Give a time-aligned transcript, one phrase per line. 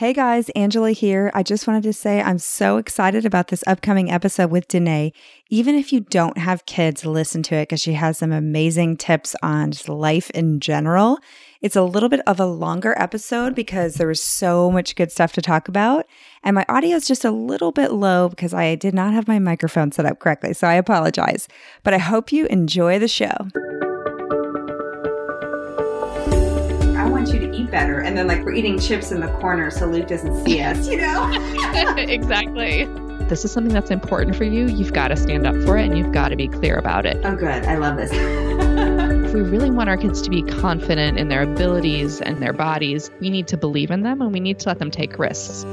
[0.00, 1.30] Hey guys, Angela here.
[1.34, 5.12] I just wanted to say I'm so excited about this upcoming episode with Denaye.
[5.50, 9.36] Even if you don't have kids, listen to it because she has some amazing tips
[9.42, 11.18] on just life in general.
[11.60, 15.34] It's a little bit of a longer episode because there was so much good stuff
[15.34, 16.06] to talk about.
[16.42, 19.38] And my audio is just a little bit low because I did not have my
[19.38, 20.54] microphone set up correctly.
[20.54, 21.46] So I apologize.
[21.82, 23.36] But I hope you enjoy the show.
[27.70, 28.00] Better.
[28.00, 30.98] And then, like, we're eating chips in the corner so Luke doesn't see us, you
[30.98, 31.30] know?
[31.96, 32.86] exactly.
[33.28, 34.66] This is something that's important for you.
[34.66, 37.16] You've got to stand up for it and you've got to be clear about it.
[37.24, 37.64] Oh, good.
[37.64, 38.10] I love this.
[39.30, 43.10] if we really want our kids to be confident in their abilities and their bodies,
[43.20, 45.64] we need to believe in them and we need to let them take risks.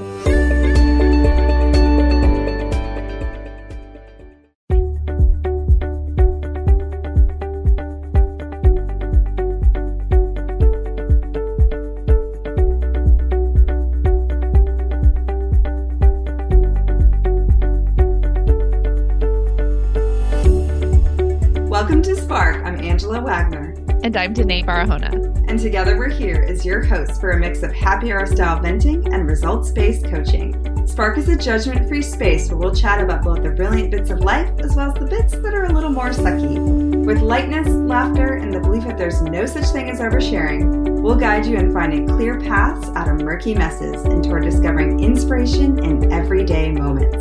[24.04, 25.12] And I'm Danae Barahona.
[25.50, 29.12] And together we're here as your hosts for a mix of happy hour style venting
[29.12, 30.54] and results based coaching.
[30.88, 34.20] Spark is a judgment free space where we'll chat about both the brilliant bits of
[34.20, 36.60] life as well as the bits that are a little more sucky.
[37.06, 41.48] With lightness, laughter, and the belief that there's no such thing as oversharing, we'll guide
[41.48, 46.72] you in finding clear paths out of murky messes and toward discovering inspiration in everyday
[46.72, 47.18] moments.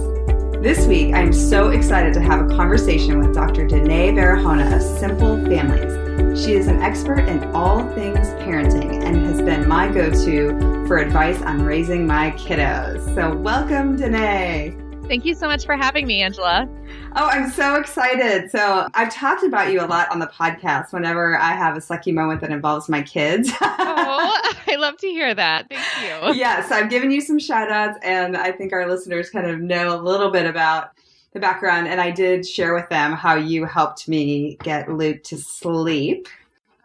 [0.67, 3.69] This week, I'm so excited to have a conversation with Dr.
[3.69, 6.06] Denaye Barahona of Simple Families
[6.45, 10.98] she is an expert in all things parenting and has been my go to for
[10.98, 13.14] advice on raising my kiddos.
[13.14, 14.86] So, welcome, Denaye.
[15.09, 16.69] Thank you so much for having me, Angela.
[17.15, 18.51] Oh, I'm so excited.
[18.51, 22.13] So, I've talked about you a lot on the podcast whenever I have a sucky
[22.13, 23.48] moment that involves my kids.
[23.61, 25.69] oh, I love to hear that.
[25.69, 26.35] Thank you.
[26.35, 29.95] Yes, I've given you some shout outs, and I think our listeners kind of know
[29.95, 30.91] a little bit about
[31.33, 35.36] the background, and I did share with them how you helped me get Luke to
[35.36, 36.27] sleep.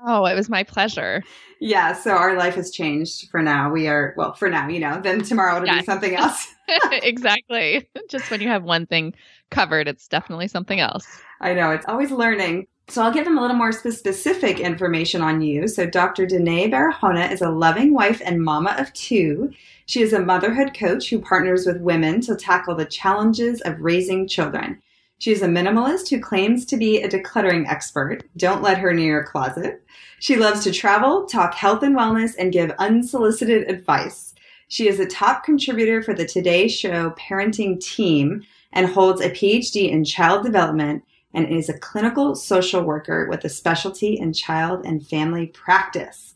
[0.05, 1.23] Oh, it was my pleasure.
[1.63, 3.71] Yeah, so our life has changed for now.
[3.71, 5.81] We are, well, for now, you know, then tomorrow it'll yes.
[5.81, 6.47] be something else.
[6.91, 7.87] exactly.
[8.09, 9.13] Just when you have one thing
[9.51, 11.21] covered, it's definitely something else.
[11.39, 12.65] I know, it's always learning.
[12.87, 15.67] So I'll give them a little more specific information on you.
[15.67, 16.25] So Dr.
[16.25, 19.53] Denaye Barahona is a loving wife and mama of two.
[19.85, 24.27] She is a motherhood coach who partners with women to tackle the challenges of raising
[24.27, 24.81] children.
[25.21, 28.23] She is a minimalist who claims to be a decluttering expert.
[28.37, 29.83] Don't let her near your closet.
[30.17, 34.33] She loves to travel, talk health and wellness, and give unsolicited advice.
[34.67, 38.41] She is a top contributor for the Today Show parenting team
[38.73, 41.03] and holds a PhD in child development
[41.35, 46.30] and is a clinical social worker with a specialty in child and family practice.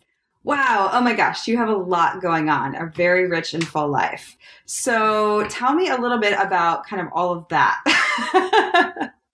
[0.46, 0.92] Wow.
[0.94, 1.48] Oh my gosh.
[1.48, 4.38] You have a lot going on, a very rich and full life.
[4.66, 9.12] So tell me a little bit about kind of all of that.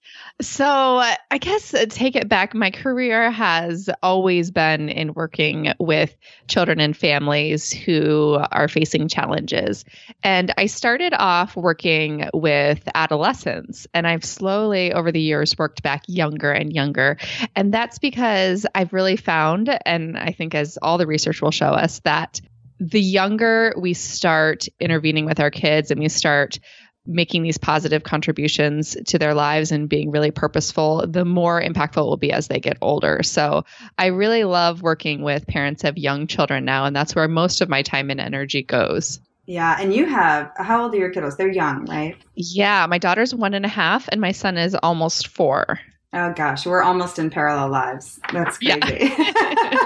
[0.41, 2.55] So, I guess uh, take it back.
[2.55, 9.85] My career has always been in working with children and families who are facing challenges.
[10.23, 16.03] And I started off working with adolescents, and I've slowly over the years worked back
[16.07, 17.17] younger and younger.
[17.55, 21.69] And that's because I've really found, and I think as all the research will show
[21.69, 22.41] us, that
[22.79, 26.59] the younger we start intervening with our kids and we start
[27.05, 32.09] making these positive contributions to their lives and being really purposeful, the more impactful it
[32.09, 33.23] will be as they get older.
[33.23, 33.65] So
[33.97, 37.69] I really love working with parents of young children now, and that's where most of
[37.69, 39.19] my time and energy goes.
[39.47, 41.35] Yeah, and you have how old are your kiddos?
[41.35, 42.15] They're young, right?
[42.35, 45.79] Yeah, my daughter's one and a half, and my son is almost four.
[46.13, 48.19] Oh gosh, we're almost in parallel lives.
[48.31, 49.13] That's crazy.
[49.17, 49.77] Yeah.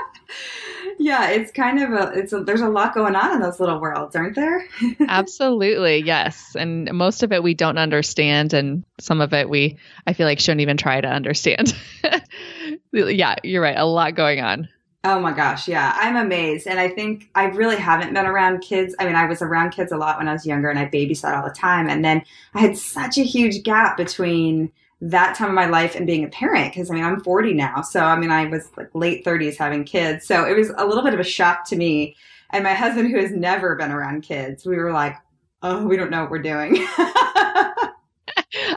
[0.97, 3.79] yeah, it's kind of a it's a, there's a lot going on in those little
[3.79, 4.65] worlds, aren't there?
[5.07, 6.55] Absolutely, yes.
[6.55, 10.39] And most of it we don't understand and some of it we I feel like
[10.39, 11.75] shouldn't even try to understand.
[12.91, 13.77] yeah, you're right.
[13.77, 14.69] A lot going on.
[15.03, 15.95] Oh my gosh, yeah.
[15.99, 16.65] I'm amazed.
[16.65, 18.95] And I think I really haven't been around kids.
[18.97, 21.37] I mean, I was around kids a lot when I was younger and I babysat
[21.37, 21.87] all the time.
[21.87, 22.23] And then
[22.55, 24.71] I had such a huge gap between
[25.01, 27.81] that time of my life and being a parent because I mean I'm 40 now
[27.81, 31.03] so I mean I was like late 30s having kids so it was a little
[31.03, 32.15] bit of a shock to me.
[32.51, 35.15] And my husband who has never been around kids we were like
[35.61, 36.77] oh we don't know what we're doing.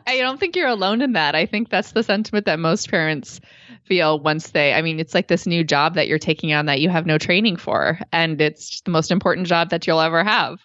[0.07, 1.35] I don't think you're alone in that.
[1.35, 3.41] I think that's the sentiment that most parents
[3.85, 6.81] feel once they I mean it's like this new job that you're taking on that
[6.81, 10.59] you have no training for and it's the most important job that you'll ever have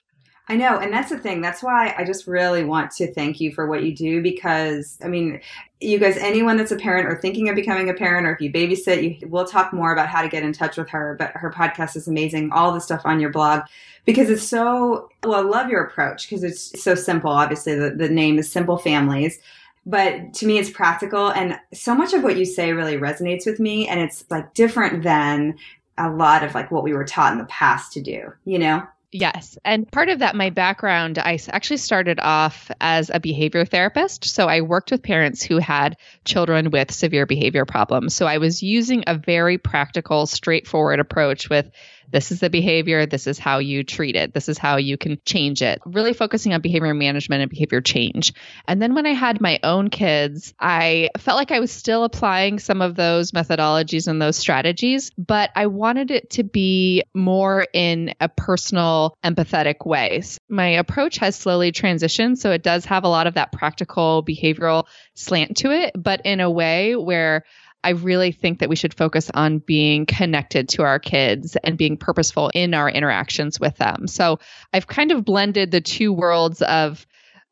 [0.50, 0.78] I know.
[0.78, 1.42] And that's the thing.
[1.42, 5.08] That's why I just really want to thank you for what you do because, I
[5.08, 5.40] mean,
[5.80, 8.52] you guys, anyone that's a parent or thinking of becoming a parent, or if you
[8.52, 11.16] babysit, you, we'll talk more about how to get in touch with her.
[11.18, 12.52] But her podcast is amazing.
[12.52, 13.62] All the stuff on your blog
[14.04, 17.32] because it's so, well, I love your approach because it's so simple.
[17.32, 19.40] Obviously, the, the name is Simple Families
[19.86, 23.60] but to me it's practical and so much of what you say really resonates with
[23.60, 25.58] me and it's like different than
[25.98, 28.82] a lot of like what we were taught in the past to do you know
[29.14, 29.60] Yes.
[29.64, 34.26] And part of that, my background, I actually started off as a behavior therapist.
[34.26, 38.16] So I worked with parents who had children with severe behavior problems.
[38.16, 41.70] So I was using a very practical, straightforward approach with
[42.12, 43.06] this is the behavior.
[43.06, 44.34] This is how you treat it.
[44.34, 45.80] This is how you can change it.
[45.86, 48.34] Really focusing on behavior management and behavior change.
[48.68, 52.60] And then when I had my own kids, I felt like I was still applying
[52.60, 58.14] some of those methodologies and those strategies, but I wanted it to be more in
[58.20, 60.24] a personal, empathetic way.
[60.50, 62.38] My approach has slowly transitioned.
[62.38, 64.86] So it does have a lot of that practical behavioral
[65.16, 67.44] slant to it, but in a way where
[67.84, 71.98] I really think that we should focus on being connected to our kids and being
[71.98, 74.08] purposeful in our interactions with them.
[74.08, 74.40] So
[74.72, 77.06] I've kind of blended the two worlds of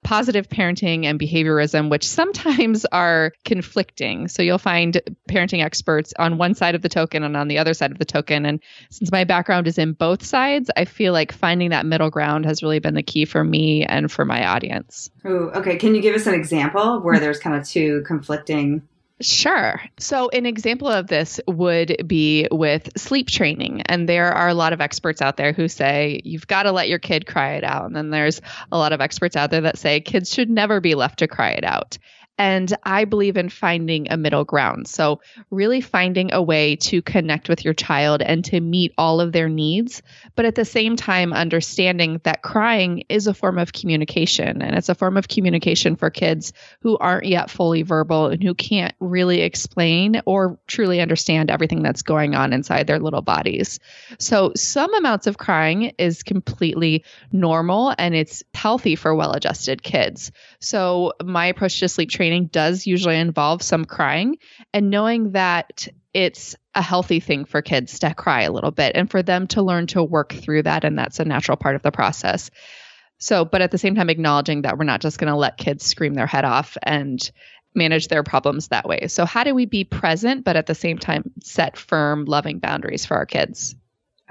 [0.03, 4.27] positive parenting and behaviorism, which sometimes are conflicting.
[4.27, 4.99] So you'll find
[5.29, 8.05] parenting experts on one side of the token and on the other side of the
[8.05, 8.45] token.
[8.45, 12.45] And since my background is in both sides, I feel like finding that middle ground
[12.45, 15.11] has really been the key for me and for my audience.
[15.23, 15.77] Oh, okay.
[15.77, 18.81] Can you give us an example where there's kind of two conflicting
[19.21, 19.79] Sure.
[19.99, 23.81] So, an example of this would be with sleep training.
[23.85, 26.89] And there are a lot of experts out there who say you've got to let
[26.89, 27.85] your kid cry it out.
[27.85, 28.41] And then there's
[28.71, 31.51] a lot of experts out there that say kids should never be left to cry
[31.51, 31.97] it out.
[32.41, 34.87] And I believe in finding a middle ground.
[34.87, 35.21] So,
[35.51, 39.47] really finding a way to connect with your child and to meet all of their
[39.47, 40.01] needs,
[40.35, 44.63] but at the same time, understanding that crying is a form of communication.
[44.63, 48.55] And it's a form of communication for kids who aren't yet fully verbal and who
[48.55, 53.79] can't really explain or truly understand everything that's going on inside their little bodies.
[54.17, 60.31] So, some amounts of crying is completely normal and it's healthy for well adjusted kids.
[60.61, 64.37] So, my approach to sleep training does usually involve some crying
[64.73, 69.09] and knowing that it's a healthy thing for kids to cry a little bit and
[69.09, 71.91] for them to learn to work through that and that's a natural part of the
[71.91, 72.51] process.
[73.17, 75.85] So, but at the same time acknowledging that we're not just going to let kids
[75.85, 77.19] scream their head off and
[77.73, 79.07] manage their problems that way.
[79.07, 83.05] So, how do we be present but at the same time set firm loving boundaries
[83.05, 83.75] for our kids?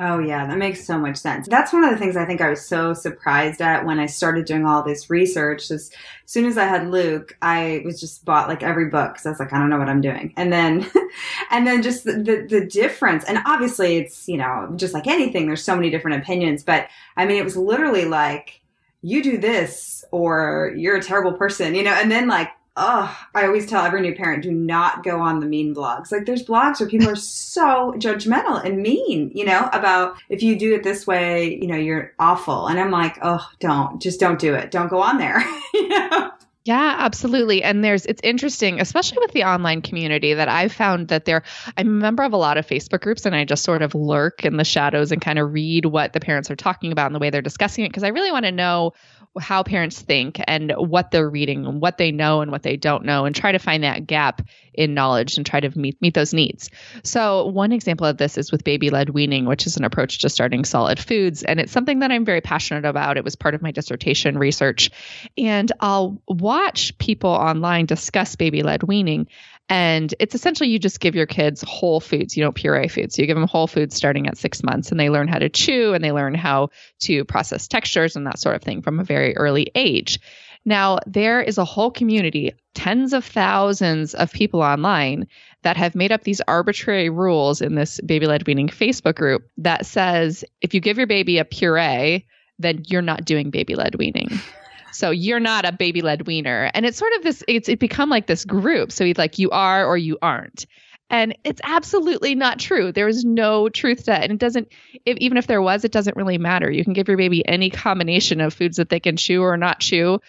[0.02, 1.46] Oh, yeah, that makes so much sense.
[1.46, 4.46] That's one of the things I think I was so surprised at when I started
[4.46, 5.70] doing all this research.
[5.70, 5.90] As
[6.24, 9.38] soon as I had Luke, I was just bought like every book because I was
[9.38, 10.32] like, I don't know what I'm doing.
[10.38, 10.90] And then,
[11.50, 13.24] and then just the, the, the difference.
[13.24, 16.62] And obviously, it's, you know, just like anything, there's so many different opinions.
[16.62, 16.88] But
[17.18, 18.62] I mean, it was literally like,
[19.02, 23.46] you do this or you're a terrible person, you know, and then like oh, I
[23.46, 26.12] always tell every new parent, do not go on the mean blogs.
[26.12, 30.58] Like there's blogs where people are so judgmental and mean, you know, about if you
[30.58, 32.66] do it this way, you know, you're awful.
[32.66, 34.70] And I'm like, oh, don't, just don't do it.
[34.70, 35.44] Don't go on there.
[35.74, 36.30] you know?
[36.64, 37.62] Yeah, absolutely.
[37.62, 41.42] And there's it's interesting, especially with the online community that I've found that there
[41.76, 44.44] I'm a member of a lot of Facebook groups and I just sort of lurk
[44.44, 47.18] in the shadows and kind of read what the parents are talking about and the
[47.18, 48.92] way they're discussing it because I really want to know
[49.38, 53.04] how parents think and what they're reading and what they know and what they don't
[53.04, 54.42] know and try to find that gap
[54.74, 56.70] in knowledge and try to meet, meet those needs.
[57.04, 60.28] So, one example of this is with baby led weaning, which is an approach to
[60.28, 61.42] starting solid foods.
[61.42, 63.16] And it's something that I'm very passionate about.
[63.16, 64.90] It was part of my dissertation research.
[65.38, 69.28] And I'll watch people online discuss baby led weaning.
[69.70, 72.36] And it's essentially you just give your kids whole foods.
[72.36, 73.14] You don't puree foods.
[73.14, 75.48] So you give them whole foods starting at six months and they learn how to
[75.48, 76.70] chew and they learn how
[77.02, 80.18] to process textures and that sort of thing from a very early age.
[80.64, 85.28] Now, there is a whole community, tens of thousands of people online
[85.62, 89.86] that have made up these arbitrary rules in this baby led weaning Facebook group that
[89.86, 92.26] says if you give your baby a puree,
[92.58, 94.28] then you're not doing baby led weaning.
[94.92, 96.70] So you're not a baby led weaner.
[96.74, 98.92] And it's sort of this, it's it become like this group.
[98.92, 100.66] So he's like, you are or you aren't.
[101.10, 102.92] And it's absolutely not true.
[102.92, 104.22] There is no truth to that.
[104.22, 104.68] And it doesn't,
[105.04, 106.70] if, even if there was, it doesn't really matter.
[106.70, 109.80] You can give your baby any combination of foods that they can chew or not
[109.80, 110.20] chew.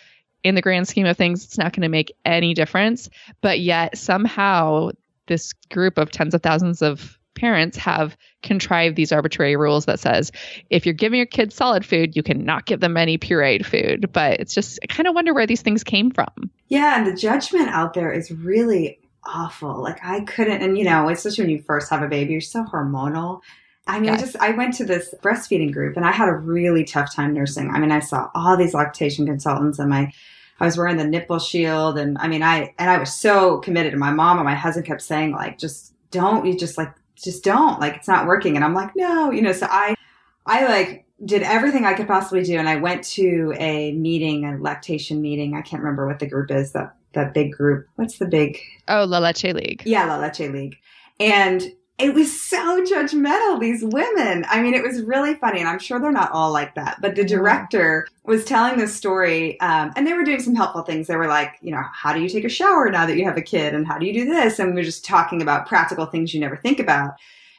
[0.43, 3.11] In the grand scheme of things, it's not going to make any difference.
[3.41, 4.89] But yet, somehow,
[5.27, 10.31] this group of tens of thousands of parents have contrived these arbitrary rules that says
[10.69, 14.11] if you're giving your kids solid food, you cannot give them any pureed food.
[14.13, 16.51] But it's just, I kind of wonder where these things came from.
[16.67, 19.81] Yeah, and the judgment out there is really awful.
[19.81, 22.63] Like I couldn't, and you know, especially when you first have a baby, you're so
[22.63, 23.41] hormonal.
[23.87, 24.19] I mean, yes.
[24.19, 27.33] I just I went to this breastfeeding group and I had a really tough time
[27.33, 27.71] nursing.
[27.71, 30.13] I mean, I saw all these lactation consultants and my
[30.59, 33.93] I was wearing the nipple shield and I mean I and I was so committed
[33.93, 37.43] and my mom and my husband kept saying like just don't you just like just
[37.43, 39.95] don't like it's not working and I'm like no, you know, so I
[40.45, 44.57] I like did everything I could possibly do and I went to a meeting, a
[44.57, 45.55] lactation meeting.
[45.55, 47.87] I can't remember what the group is, that that big group.
[47.95, 49.83] What's the big Oh, La Leche League.
[49.85, 50.77] Yeah, La Leche League.
[51.19, 51.63] And
[52.01, 54.45] it was so judgmental, these women.
[54.49, 56.97] I mean, it was really funny, and I'm sure they're not all like that.
[57.01, 61.07] But the director was telling this story, um, and they were doing some helpful things.
[61.07, 63.37] They were like, you know, how do you take a shower now that you have
[63.37, 64.59] a kid, and how do you do this?
[64.59, 67.13] And we are just talking about practical things you never think about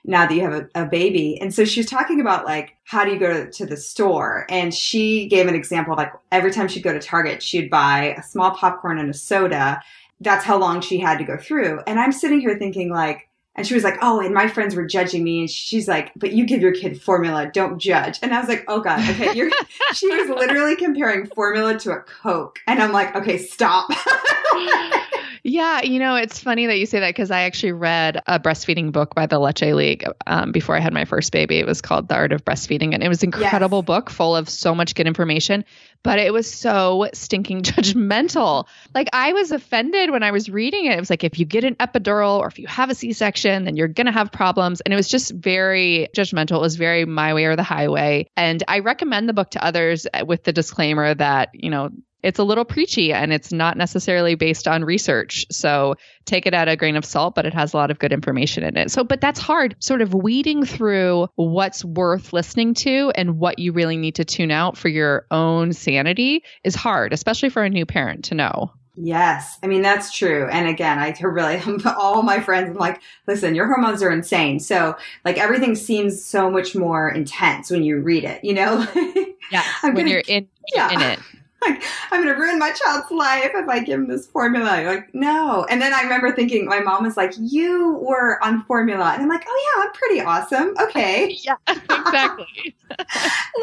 [0.04, 1.40] now that you have a, a, baby.
[1.40, 4.46] And so she was talking about like, how do you go to, to, the store?
[4.48, 8.16] And she gave an example of like every time she'd go to Target, she'd buy
[8.18, 9.80] a small popcorn and a soda.
[10.20, 11.82] That's how long she had to go through.
[11.86, 14.86] And I'm sitting here thinking like, and she was like, "Oh, and my friends were
[14.86, 18.40] judging me." And she's like, "But you give your kid formula, don't judge." And I
[18.40, 19.50] was like, "Oh God, okay." You're.
[19.94, 23.90] she was literally comparing formula to a Coke, and I'm like, "Okay, stop."
[25.44, 28.92] Yeah, you know, it's funny that you say that because I actually read a breastfeeding
[28.92, 31.58] book by the Leche League um, before I had my first baby.
[31.58, 33.86] It was called The Art of Breastfeeding, and it was an incredible yes.
[33.86, 35.64] book full of so much good information,
[36.04, 38.68] but it was so stinking judgmental.
[38.94, 40.92] Like I was offended when I was reading it.
[40.92, 43.74] It was like if you get an epidural or if you have a C-section, then
[43.74, 46.58] you're gonna have problems, and it was just very judgmental.
[46.58, 50.06] It was very my way or the highway, and I recommend the book to others
[50.24, 51.90] with the disclaimer that you know
[52.22, 55.46] it's a little preachy and it's not necessarily based on research.
[55.50, 58.12] So take it at a grain of salt, but it has a lot of good
[58.12, 58.90] information in it.
[58.90, 63.72] So, but that's hard, sort of weeding through what's worth listening to and what you
[63.72, 67.86] really need to tune out for your own sanity is hard, especially for a new
[67.86, 68.72] parent to know.
[68.94, 69.58] Yes.
[69.62, 70.48] I mean, that's true.
[70.50, 71.60] And again, I really,
[71.96, 74.60] all my friends, I'm like, listen, your hormones are insane.
[74.60, 78.86] So like everything seems so much more intense when you read it, you know?
[79.50, 79.64] yeah.
[79.80, 80.92] when gonna, you're in, yeah.
[80.92, 81.18] in it
[81.62, 84.82] like I'm gonna ruin my child's life if I give him this formula.
[84.84, 85.66] like, no.
[85.70, 89.28] And then I remember thinking, my mom was like, "You were on formula," and I'm
[89.28, 90.74] like, "Oh yeah, I'm pretty awesome.
[90.80, 92.74] Okay, yeah, exactly.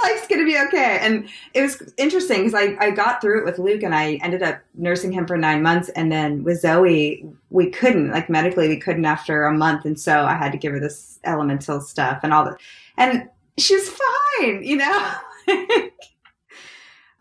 [0.03, 3.59] Life's gonna be okay." And it was interesting because I I got through it with
[3.59, 7.69] Luke, and I ended up nursing him for nine months, and then with Zoe, we
[7.69, 10.79] couldn't like medically we couldn't after a month, and so I had to give her
[10.79, 12.59] this elemental stuff and all that,
[12.97, 15.11] and she's fine, you know.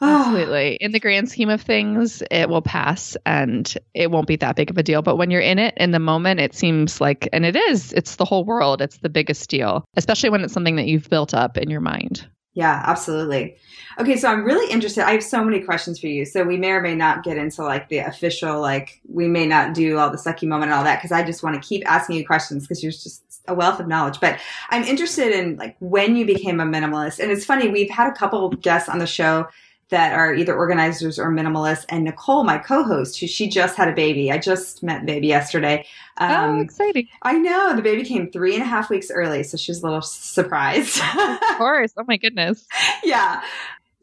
[0.00, 0.76] Absolutely.
[0.80, 4.70] In the grand scheme of things, it will pass and it won't be that big
[4.70, 5.02] of a deal.
[5.02, 8.16] But when you're in it in the moment, it seems like, and it is, it's
[8.16, 8.80] the whole world.
[8.80, 12.26] It's the biggest deal, especially when it's something that you've built up in your mind.
[12.54, 13.56] Yeah, absolutely.
[14.00, 15.04] Okay, so I'm really interested.
[15.04, 16.24] I have so many questions for you.
[16.24, 19.74] So we may or may not get into like the official, like we may not
[19.74, 22.16] do all the sucky moment and all that because I just want to keep asking
[22.16, 24.18] you questions because you're just a wealth of knowledge.
[24.20, 24.40] But
[24.70, 27.20] I'm interested in like when you became a minimalist.
[27.20, 29.46] And it's funny, we've had a couple guests on the show
[29.90, 31.84] that are either organizers or minimalists.
[31.88, 34.30] And Nicole, my co-host, who she just had a baby.
[34.30, 35.86] I just met baby yesterday.
[36.18, 37.08] Um, oh, exciting!
[37.22, 40.02] I know the baby came three and a half weeks early, so she's a little
[40.02, 41.00] surprised.
[41.18, 41.92] of course!
[41.96, 42.66] Oh my goodness!
[43.04, 43.42] yeah.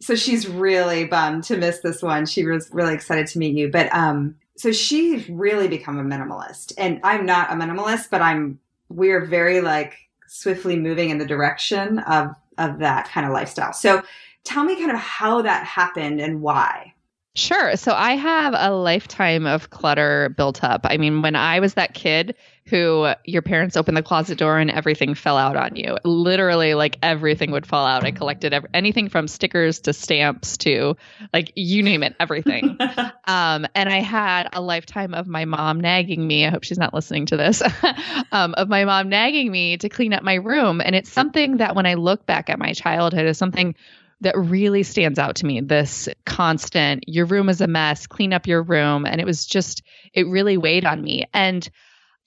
[0.01, 2.25] So she's really bummed to miss this one.
[2.25, 6.74] She was really excited to meet you, but um, so she's really become a minimalist,
[6.77, 8.60] and I'm not a minimalist, but I'm.
[8.88, 13.74] We're very like swiftly moving in the direction of of that kind of lifestyle.
[13.74, 14.01] So
[14.46, 16.94] Tell me kind of how that happened and why.
[17.38, 17.75] Sure.
[17.75, 20.82] So I have a lifetime of clutter built up.
[20.86, 22.36] I mean, when I was that kid
[22.68, 26.98] who your parents opened the closet door and everything fell out on you, literally, like
[27.04, 28.06] everything would fall out.
[28.06, 30.96] I collected every, anything from stickers to stamps to
[31.34, 32.78] like you name it, everything.
[33.25, 36.46] um, and I had a lifetime of my mom nagging me.
[36.46, 37.62] I hope she's not listening to this.
[38.32, 40.80] um, of my mom nagging me to clean up my room.
[40.80, 43.75] And it's something that when I look back at my childhood is something
[44.22, 48.48] that really stands out to me this constant your room is a mess clean up
[48.48, 51.70] your room and it was just it really weighed on me and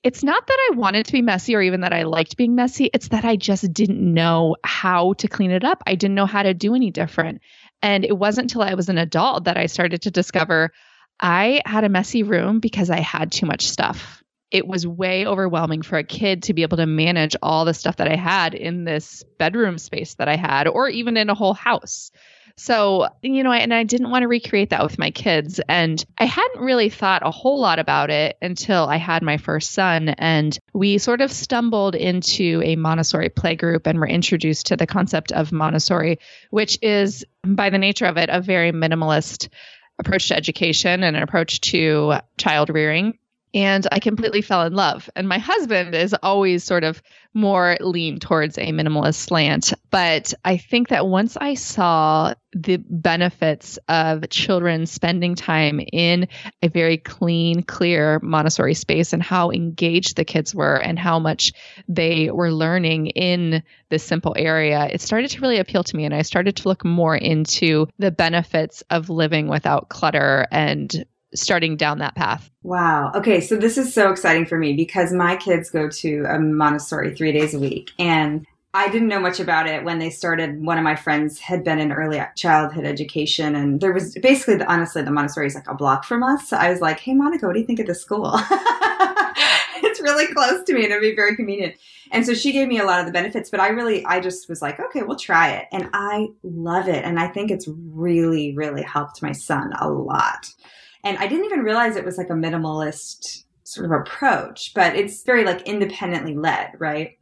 [0.03, 2.89] it's not that I wanted to be messy or even that I liked being messy.
[2.95, 5.83] It's that I just didn't know how to clean it up.
[5.87, 7.41] I didn't know how to do any different.
[7.83, 10.73] And it wasn't until I was an adult that I started to discover
[11.21, 14.18] I had a messy room because I had too much stuff
[14.51, 17.97] it was way overwhelming for a kid to be able to manage all the stuff
[17.97, 21.55] that I had in this bedroom space that I had, or even in a whole
[21.55, 22.11] house.
[22.57, 25.61] So, you know, and I didn't want to recreate that with my kids.
[25.69, 29.73] And I hadn't really thought a whole lot about it until I had my first
[29.73, 30.09] son.
[30.09, 34.89] And we sort of stumbled into a Montessori play group and were introduced to the
[34.89, 36.19] concept of Montessori,
[36.51, 39.49] which is, by the nature of it, a very minimalist
[40.01, 43.19] approach to education and an approach to child rearing
[43.55, 45.09] and I completely fell in love.
[45.17, 47.03] And my husband is always sort of
[47.35, 49.73] more lean towards a minimalist slant.
[49.91, 56.29] But I think that once I saw the benefits of children spending time in
[56.63, 61.53] a very clean, clear Montessori space and how engaged the kids were and how much
[61.89, 66.05] they were learning in this simple area, it started to really appeal to me.
[66.05, 71.05] And I started to look more into the benefits of living without clutter and
[71.35, 72.51] starting down that path.
[72.63, 73.13] Wow.
[73.15, 73.41] Okay.
[73.41, 77.33] So this is so exciting for me because my kids go to a Montessori three
[77.33, 77.91] days a week.
[77.99, 80.63] And I didn't know much about it when they started.
[80.63, 84.71] One of my friends had been in early childhood education, and there was basically, the,
[84.71, 86.49] honestly, the Montessori is like a block from us.
[86.49, 88.31] So I was like, "Hey, Monica, what do you think of this school?
[89.83, 91.77] it's really close to me, and it'd be very convenient."
[92.11, 94.51] And so she gave me a lot of the benefits, but I really, I just
[94.51, 98.55] was like, "Okay, we'll try it," and I love it, and I think it's really,
[98.55, 100.47] really helped my son a lot.
[101.05, 105.23] And I didn't even realize it was like a minimalist sort of approach, but it's
[105.23, 107.18] very like independently led, right?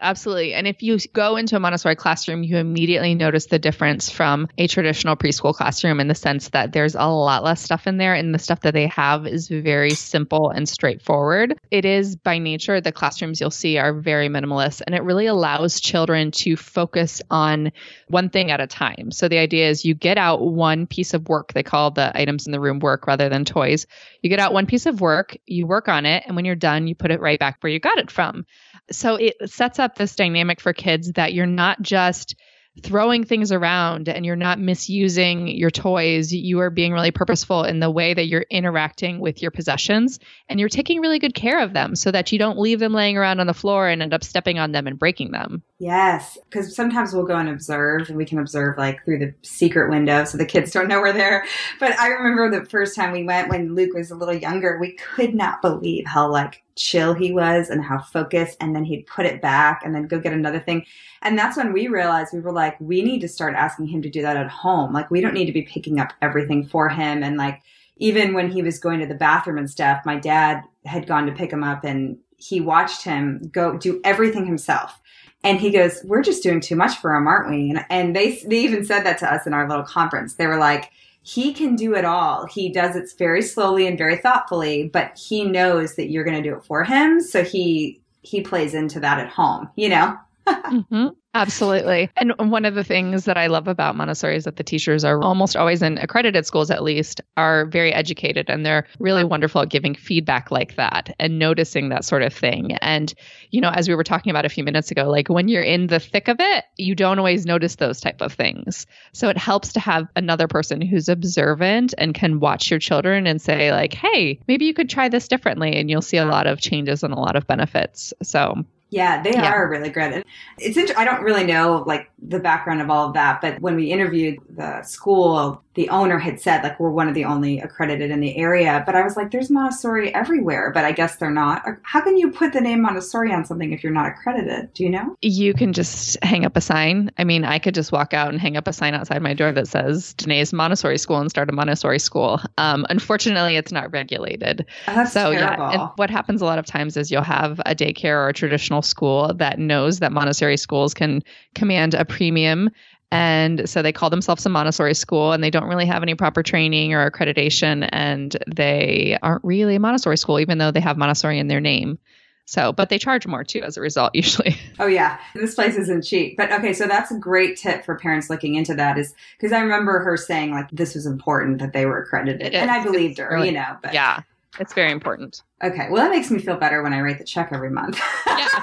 [0.00, 0.54] Absolutely.
[0.54, 4.66] And if you go into a Montessori classroom, you immediately notice the difference from a
[4.66, 8.34] traditional preschool classroom in the sense that there's a lot less stuff in there, and
[8.34, 11.58] the stuff that they have is very simple and straightforward.
[11.70, 15.80] It is by nature, the classrooms you'll see are very minimalist, and it really allows
[15.80, 17.72] children to focus on
[18.08, 19.10] one thing at a time.
[19.10, 22.46] So the idea is you get out one piece of work, they call the items
[22.46, 23.86] in the room work rather than toys.
[24.22, 26.88] You get out one piece of work, you work on it, and when you're done,
[26.88, 28.46] you put it right back where you got it from.
[28.90, 32.34] So it sets up this dynamic for kids that you're not just
[32.82, 36.32] throwing things around and you're not misusing your toys.
[36.32, 40.18] You are being really purposeful in the way that you're interacting with your possessions
[40.48, 43.16] and you're taking really good care of them so that you don't leave them laying
[43.16, 45.62] around on the floor and end up stepping on them and breaking them.
[45.78, 49.90] Yes, because sometimes we'll go and observe and we can observe like through the secret
[49.90, 51.44] window so the kids don't know we're there.
[51.80, 54.92] But I remember the first time we went when Luke was a little younger, we
[54.92, 59.26] could not believe how like chill he was and how focused and then he'd put
[59.26, 60.84] it back and then go get another thing
[61.22, 64.10] and that's when we realized we were like, we need to start asking him to
[64.10, 64.92] do that at home.
[64.92, 67.22] Like, we don't need to be picking up everything for him.
[67.22, 67.62] And like,
[67.96, 71.32] even when he was going to the bathroom and stuff, my dad had gone to
[71.32, 75.00] pick him up and he watched him go do everything himself.
[75.42, 77.70] And he goes, we're just doing too much for him, aren't we?
[77.70, 80.34] And, and they, they even said that to us in our little conference.
[80.34, 80.90] They were like,
[81.28, 82.46] he can do it all.
[82.46, 86.48] He does it very slowly and very thoughtfully, but he knows that you're going to
[86.48, 87.20] do it for him.
[87.20, 90.16] So he, he plays into that at home, you know?
[90.48, 91.08] Mm-hmm.
[91.34, 92.10] Absolutely.
[92.16, 95.22] And one of the things that I love about Montessori is that the teachers are
[95.22, 99.68] almost always in accredited schools, at least, are very educated and they're really wonderful at
[99.68, 102.72] giving feedback like that and noticing that sort of thing.
[102.80, 103.12] And,
[103.50, 105.86] you know, as we were talking about a few minutes ago, like when you're in
[105.86, 108.86] the thick of it, you don't always notice those type of things.
[109.12, 113.40] So it helps to have another person who's observant and can watch your children and
[113.40, 115.76] say, like, hey, maybe you could try this differently.
[115.76, 118.12] And you'll see a lot of changes and a lot of benefits.
[118.22, 119.52] So yeah, they yeah.
[119.52, 120.24] are really good.
[120.58, 123.76] It's inter- I don't really know like the background of all of that, but when
[123.76, 128.10] we interviewed the school, the owner had said like we're one of the only accredited
[128.10, 128.82] in the area.
[128.84, 131.62] But I was like, there's Montessori everywhere, but I guess they're not.
[131.82, 134.72] How can you put the name Montessori on something if you're not accredited?
[134.74, 135.16] Do you know?
[135.20, 137.10] You can just hang up a sign.
[137.18, 139.52] I mean, I could just walk out and hang up a sign outside my door
[139.52, 142.40] that says Denaye's Montessori School and start a Montessori school.
[142.56, 144.66] Um, unfortunately, it's not regulated.
[144.88, 145.64] Oh, so terrible.
[145.64, 148.32] yeah, and what happens a lot of times is you'll have a daycare or a
[148.32, 151.22] traditional school that knows that Montessori schools can
[151.54, 152.70] command a premium
[153.10, 156.42] and so they call themselves a Montessori school and they don't really have any proper
[156.42, 161.38] training or accreditation and they aren't really a Montessori school even though they have Montessori
[161.38, 161.98] in their name.
[162.44, 164.56] So, but they charge more too as a result usually.
[164.78, 166.36] Oh yeah, this place isn't cheap.
[166.36, 169.60] But okay, so that's a great tip for parents looking into that is because I
[169.60, 173.28] remember her saying like this was important that they were accredited, and I believed her,
[173.30, 173.76] really, you know.
[173.82, 174.22] But yeah,
[174.58, 175.42] it's very important.
[175.62, 175.88] Okay.
[175.90, 178.00] Well, that makes me feel better when I write the check every month.
[178.26, 178.48] yeah,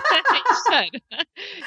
[0.71, 1.01] should.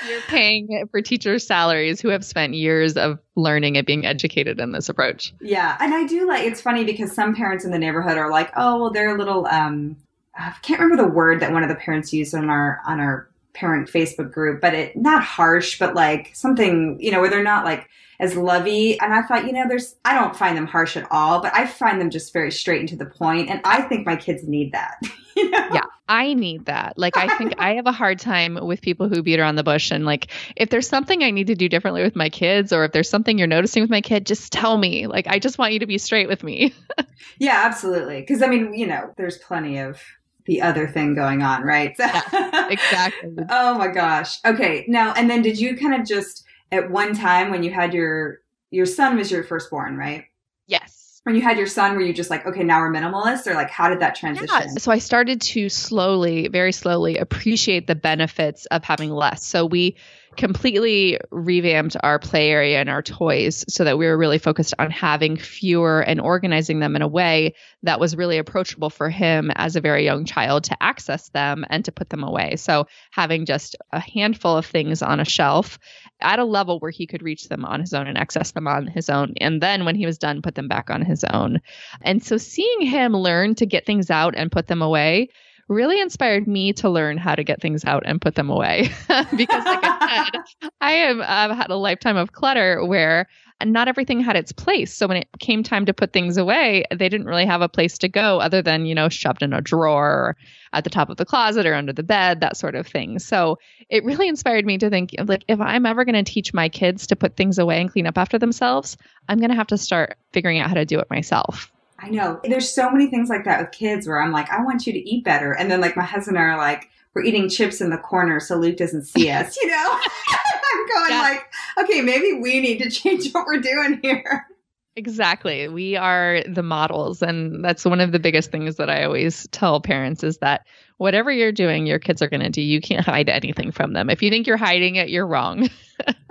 [0.08, 4.72] You're paying for teachers' salaries who have spent years of learning and being educated in
[4.72, 5.32] this approach.
[5.40, 5.76] Yeah.
[5.80, 8.80] And I do like it's funny because some parents in the neighborhood are like, oh,
[8.80, 9.96] well, they're a little, um,
[10.36, 13.28] I can't remember the word that one of the parents used on our, on our
[13.54, 17.64] parent Facebook group, but it, not harsh, but like something, you know, where they're not
[17.64, 17.88] like,
[18.20, 18.98] as lovey.
[19.00, 21.66] And I thought, you know, there's, I don't find them harsh at all, but I
[21.66, 23.48] find them just very straight and to the point.
[23.48, 24.96] And I think my kids need that.
[25.36, 25.68] you know?
[25.72, 26.98] Yeah, I need that.
[26.98, 29.92] Like, I think I have a hard time with people who beat around the bush.
[29.92, 32.92] And like, if there's something I need to do differently with my kids, or if
[32.92, 35.06] there's something you're noticing with my kid, just tell me.
[35.06, 36.74] Like, I just want you to be straight with me.
[37.38, 38.20] yeah, absolutely.
[38.20, 40.02] Because I mean, you know, there's plenty of
[40.46, 41.94] the other thing going on, right?
[41.98, 43.36] yeah, exactly.
[43.50, 44.38] oh my gosh.
[44.44, 44.84] Okay.
[44.88, 48.38] Now, and then did you kind of just, at one time when you had your
[48.70, 50.24] your son was your firstborn, right?
[50.66, 51.20] Yes.
[51.24, 53.70] when you had your son were you just like okay now we're minimalists or like
[53.70, 54.66] how did that transition yeah.
[54.78, 59.96] so i started to slowly very slowly appreciate the benefits of having less so we
[60.38, 64.88] completely revamped our play area and our toys so that we were really focused on
[64.88, 69.74] having fewer and organizing them in a way that was really approachable for him as
[69.74, 72.54] a very young child to access them and to put them away.
[72.54, 75.76] So having just a handful of things on a shelf
[76.20, 78.86] at a level where he could reach them on his own and access them on
[78.86, 79.34] his own.
[79.40, 81.60] And then when he was done, put them back on his own.
[82.02, 85.30] And so seeing him learn to get things out and put them away
[85.68, 88.90] really inspired me to learn how to get things out and put them away.
[89.08, 93.28] because, like I said, I have I've had a lifetime of clutter where
[93.64, 94.94] not everything had its place.
[94.94, 97.98] So when it came time to put things away, they didn't really have a place
[97.98, 100.36] to go other than, you know, shoved in a drawer
[100.72, 103.18] at the top of the closet or under the bed, that sort of thing.
[103.18, 106.68] So it really inspired me to think like if I'm ever going to teach my
[106.68, 108.96] kids to put things away and clean up after themselves,
[109.28, 111.72] I'm going to have to start figuring out how to do it myself.
[111.98, 112.40] I know.
[112.44, 114.98] There's so many things like that with kids where I'm like, I want you to
[114.98, 115.52] eat better.
[115.52, 118.38] And then like my husband and I are like, we're eating chips in the corner
[118.38, 120.00] so Luke doesn't see us, you know?
[120.74, 121.20] I'm going yeah.
[121.20, 124.46] like, okay, maybe we need to change what we're doing here.
[124.94, 125.68] Exactly.
[125.68, 127.22] We are the models.
[127.22, 131.30] And that's one of the biggest things that I always tell parents is that whatever
[131.30, 132.60] you're doing, your kids are going to do.
[132.60, 134.10] You can't hide anything from them.
[134.10, 135.70] If you think you're hiding it, you're wrong.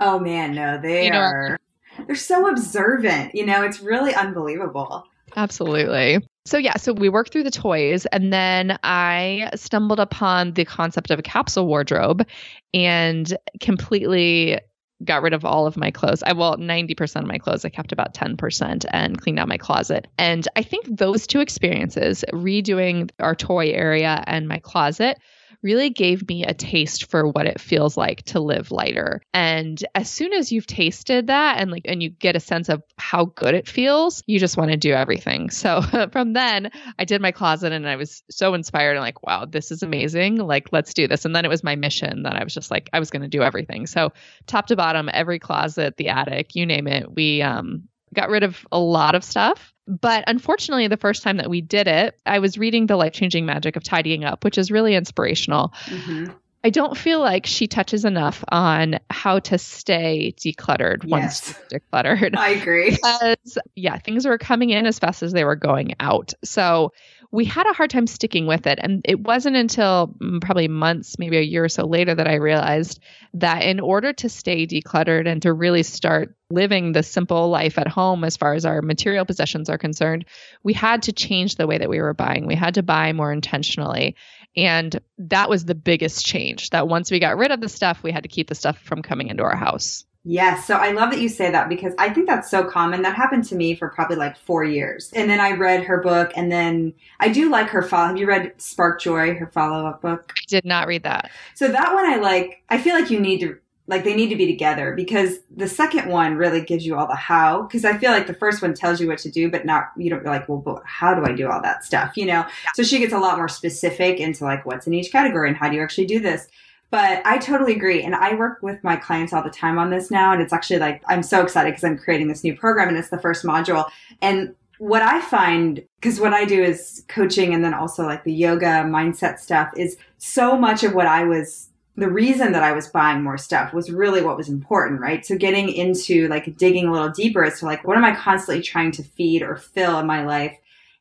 [0.00, 0.54] oh, man.
[0.54, 1.58] No, they you know, are.
[2.06, 3.34] They're so observant.
[3.34, 5.06] You know, it's really unbelievable.
[5.36, 6.26] Absolutely.
[6.46, 11.10] So, yeah, so we worked through the toys, and then I stumbled upon the concept
[11.10, 12.26] of a capsule wardrobe
[12.72, 14.58] and completely
[15.04, 16.22] got rid of all of my clothes.
[16.22, 17.64] I well, 90% of my clothes.
[17.64, 20.08] I kept about 10% and cleaned out my closet.
[20.18, 25.18] And I think those two experiences, redoing our toy area and my closet,
[25.62, 29.20] really gave me a taste for what it feels like to live lighter.
[29.34, 32.82] And as soon as you've tasted that and like and you get a sense of
[32.96, 35.50] how good it feels, you just want to do everything.
[35.58, 39.44] So from then, I did my closet and I was so inspired and like, wow,
[39.44, 40.36] this is amazing.
[40.36, 41.24] Like, let's do this.
[41.24, 43.28] And then it was my mission that I was just like, I was going to
[43.28, 43.86] do everything.
[43.88, 44.12] So
[44.46, 48.66] top to bottom, every closet, the attic, you name it, we um got rid of
[48.72, 52.58] a lot of stuff but unfortunately, the first time that we did it, I was
[52.58, 55.72] reading The Life Changing Magic of Tidying Up, which is really inspirational.
[55.86, 56.32] Mm-hmm.
[56.64, 61.10] I don't feel like she touches enough on how to stay decluttered yes.
[61.10, 62.36] once decluttered.
[62.36, 62.90] I agree.
[63.02, 66.34] Because, yeah, things were coming in as fast as they were going out.
[66.44, 66.92] So
[67.30, 68.78] we had a hard time sticking with it.
[68.82, 72.36] And it wasn't until mm, probably months, maybe a year or so later, that I
[72.36, 73.00] realized
[73.34, 77.86] that in order to stay decluttered and to really start living the simple life at
[77.86, 80.24] home as far as our material possessions are concerned,
[80.62, 82.46] we had to change the way that we were buying.
[82.46, 84.16] We had to buy more intentionally.
[84.56, 88.12] And that was the biggest change that once we got rid of the stuff, we
[88.12, 90.06] had to keep the stuff from coming into our house.
[90.30, 90.66] Yes.
[90.66, 93.00] So I love that you say that because I think that's so common.
[93.00, 95.10] That happened to me for probably like four years.
[95.14, 98.08] And then I read her book and then I do like her follow.
[98.08, 100.34] Have you read Spark Joy, her follow up book?
[100.36, 101.30] I did not read that.
[101.54, 104.36] So that one I like, I feel like you need to, like they need to
[104.36, 107.66] be together because the second one really gives you all the how.
[107.68, 110.10] Cause I feel like the first one tells you what to do, but not, you
[110.10, 112.18] don't be like, well, but how do I do all that stuff?
[112.18, 112.32] You know?
[112.32, 112.70] Yeah.
[112.74, 115.70] So she gets a lot more specific into like what's in each category and how
[115.70, 116.48] do you actually do this.
[116.90, 118.02] But I totally agree.
[118.02, 120.32] And I work with my clients all the time on this now.
[120.32, 123.10] And it's actually like, I'm so excited because I'm creating this new program and it's
[123.10, 123.88] the first module.
[124.22, 128.32] And what I find, because what I do is coaching and then also like the
[128.32, 132.86] yoga mindset stuff is so much of what I was, the reason that I was
[132.86, 135.26] buying more stuff was really what was important, right?
[135.26, 138.62] So getting into like digging a little deeper as to like, what am I constantly
[138.62, 140.56] trying to feed or fill in my life?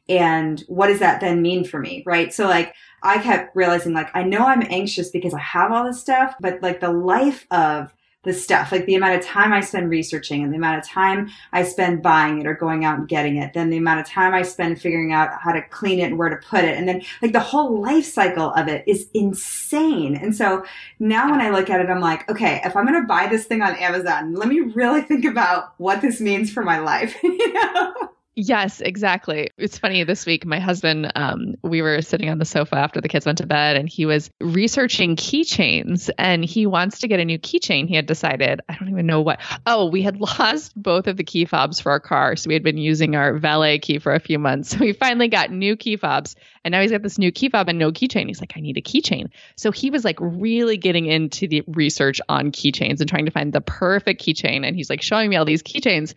[0.10, 2.34] And what does that then mean for me, right?
[2.34, 6.00] So like, I kept realizing like, I know I'm anxious because I have all this
[6.00, 7.94] stuff, but like the life of
[8.24, 11.30] the stuff, like the amount of time I spend researching and the amount of time
[11.54, 14.34] I spend buying it or going out and getting it, then the amount of time
[14.34, 16.78] I spend figuring out how to clean it and where to put it.
[16.78, 20.16] And then like the whole life cycle of it is insane.
[20.16, 20.66] And so
[21.00, 23.46] now when I look at it, I'm like, okay, if I'm going to buy this
[23.46, 27.16] thing on Amazon, let me really think about what this means for my life.
[27.24, 27.94] you know?
[28.40, 29.50] Yes, exactly.
[29.58, 33.10] It's funny this week, my husband, um, we were sitting on the sofa after the
[33.10, 37.26] kids went to bed and he was researching keychains and he wants to get a
[37.26, 37.88] new keychain.
[37.88, 39.40] He had decided, I don't even know what.
[39.66, 42.36] Oh, we had lost both of the key fobs for our car.
[42.36, 44.68] So we had been using our valet key for a few months.
[44.78, 47.70] So we finally got new key fobs and now he's got this new key fob
[47.70, 48.28] and no keychain.
[48.28, 49.30] He's like, I need a keychain.
[49.56, 53.52] So he was like really getting into the research on keychains and trying to find
[53.52, 54.64] the perfect keychain.
[54.64, 56.14] And he's like showing me all these keychains.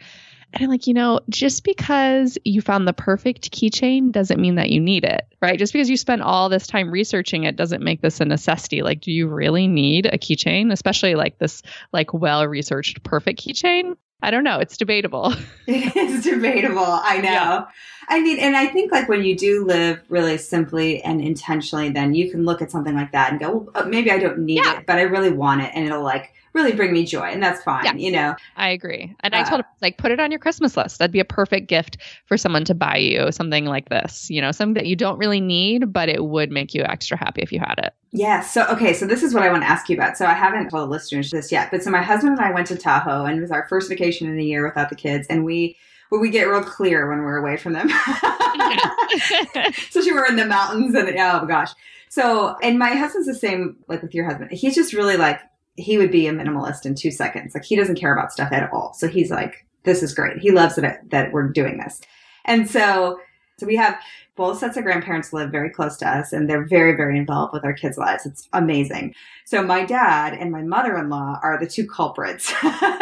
[0.53, 4.71] And I'm like, you know, just because you found the perfect keychain doesn't mean that
[4.71, 5.59] you need it, right?
[5.59, 8.83] Just because you spent all this time researching it doesn't make this a necessity.
[8.83, 13.97] Like, do you really need a keychain, especially like this, like well researched perfect keychain?
[14.23, 14.59] I don't know.
[14.59, 15.35] It's debatable.
[15.67, 16.85] It is debatable.
[16.85, 17.31] I know.
[17.31, 17.65] Yeah.
[18.09, 22.13] I mean, and I think like when you do live really simply and intentionally, then
[22.13, 24.65] you can look at something like that and go, well, uh, maybe I don't need
[24.65, 24.81] yeah.
[24.81, 25.71] it, but I really want it.
[25.75, 29.15] And it'll like really bring me joy and that's fine yeah, you know i agree
[29.21, 31.25] and uh, i told him like put it on your christmas list that'd be a
[31.25, 34.97] perfect gift for someone to buy you something like this you know something that you
[34.97, 38.41] don't really need but it would make you extra happy if you had it yeah
[38.41, 40.69] so okay so this is what i want to ask you about so i haven't
[40.71, 43.39] told the listeners this yet but so my husband and i went to tahoe and
[43.39, 45.77] it was our first vacation in a year without the kids and we
[46.11, 47.89] well, we get real clear when we're away from them.
[49.55, 51.71] Especially we're in the mountains and oh gosh.
[52.09, 54.51] So, and my husband's the same, like with your husband.
[54.51, 55.41] He's just really like,
[55.81, 57.55] he would be a minimalist in two seconds.
[57.55, 58.95] Like he doesn't care about stuff at all.
[58.95, 60.39] So he's like, this is great.
[60.39, 62.01] He loves that, that we're doing this.
[62.45, 63.19] And so,
[63.59, 63.99] so we have
[64.41, 67.63] both sets of grandparents live very close to us and they're very, very involved with
[67.63, 68.25] our kids' lives.
[68.25, 69.15] It's amazing.
[69.45, 72.51] So my dad and my mother-in-law are the two culprits.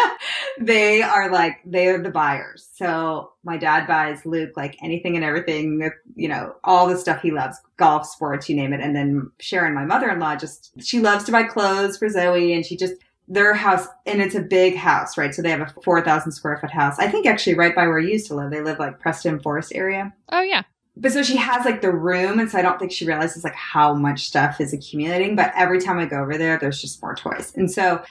[0.61, 2.69] they are like, they are the buyers.
[2.75, 7.23] So my dad buys Luke like anything and everything, uh, you know, all the stuff
[7.23, 8.81] he loves, golf, sports, you name it.
[8.81, 12.77] And then Sharon, my mother-in-law, just, she loves to buy clothes for Zoe and she
[12.77, 12.95] just,
[13.29, 15.33] their house, and it's a big house, right?
[15.33, 16.99] So they have a 4,000 square foot house.
[16.99, 18.51] I think actually right by where you used to live.
[18.51, 20.13] They live like Preston Forest area.
[20.31, 20.65] Oh, yeah
[21.01, 23.55] but so she has like the room and so i don't think she realizes like
[23.55, 27.15] how much stuff is accumulating but every time i go over there there's just more
[27.15, 27.53] toys.
[27.57, 28.03] And so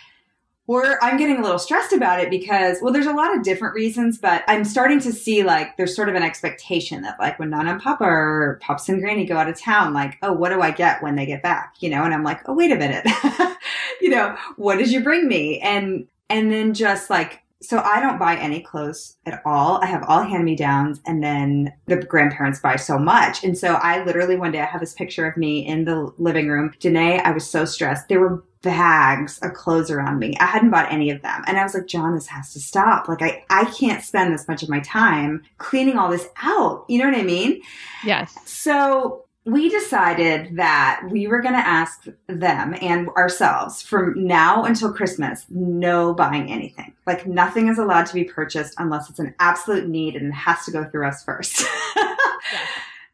[0.67, 3.73] we're i'm getting a little stressed about it because well there's a lot of different
[3.73, 7.49] reasons but i'm starting to see like there's sort of an expectation that like when
[7.49, 10.61] nana and papa or pops and granny go out of town like oh what do
[10.61, 11.75] i get when they get back?
[11.79, 13.07] You know and i'm like oh wait a minute.
[14.01, 15.59] You know what did you bring me?
[15.59, 19.79] And and then just like so I don't buy any clothes at all.
[19.81, 23.43] I have all hand me downs and then the grandparents buy so much.
[23.43, 26.49] And so I literally one day I have this picture of me in the living
[26.49, 26.73] room.
[26.79, 28.09] Denaye, I was so stressed.
[28.09, 30.35] There were bags of clothes around me.
[30.39, 31.43] I hadn't bought any of them.
[31.47, 33.07] And I was like, John, this has to stop.
[33.07, 36.85] Like I, I can't spend this much of my time cleaning all this out.
[36.87, 37.61] You know what I mean?
[38.03, 38.37] Yes.
[38.45, 44.91] So we decided that we were going to ask them and ourselves from now until
[44.91, 46.93] Christmas, no buying anything.
[47.05, 50.65] Like nothing is allowed to be purchased unless it's an absolute need and it has
[50.65, 51.63] to go through us first.
[51.95, 52.15] yeah.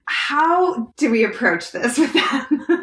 [0.05, 2.67] How do we approach this with them?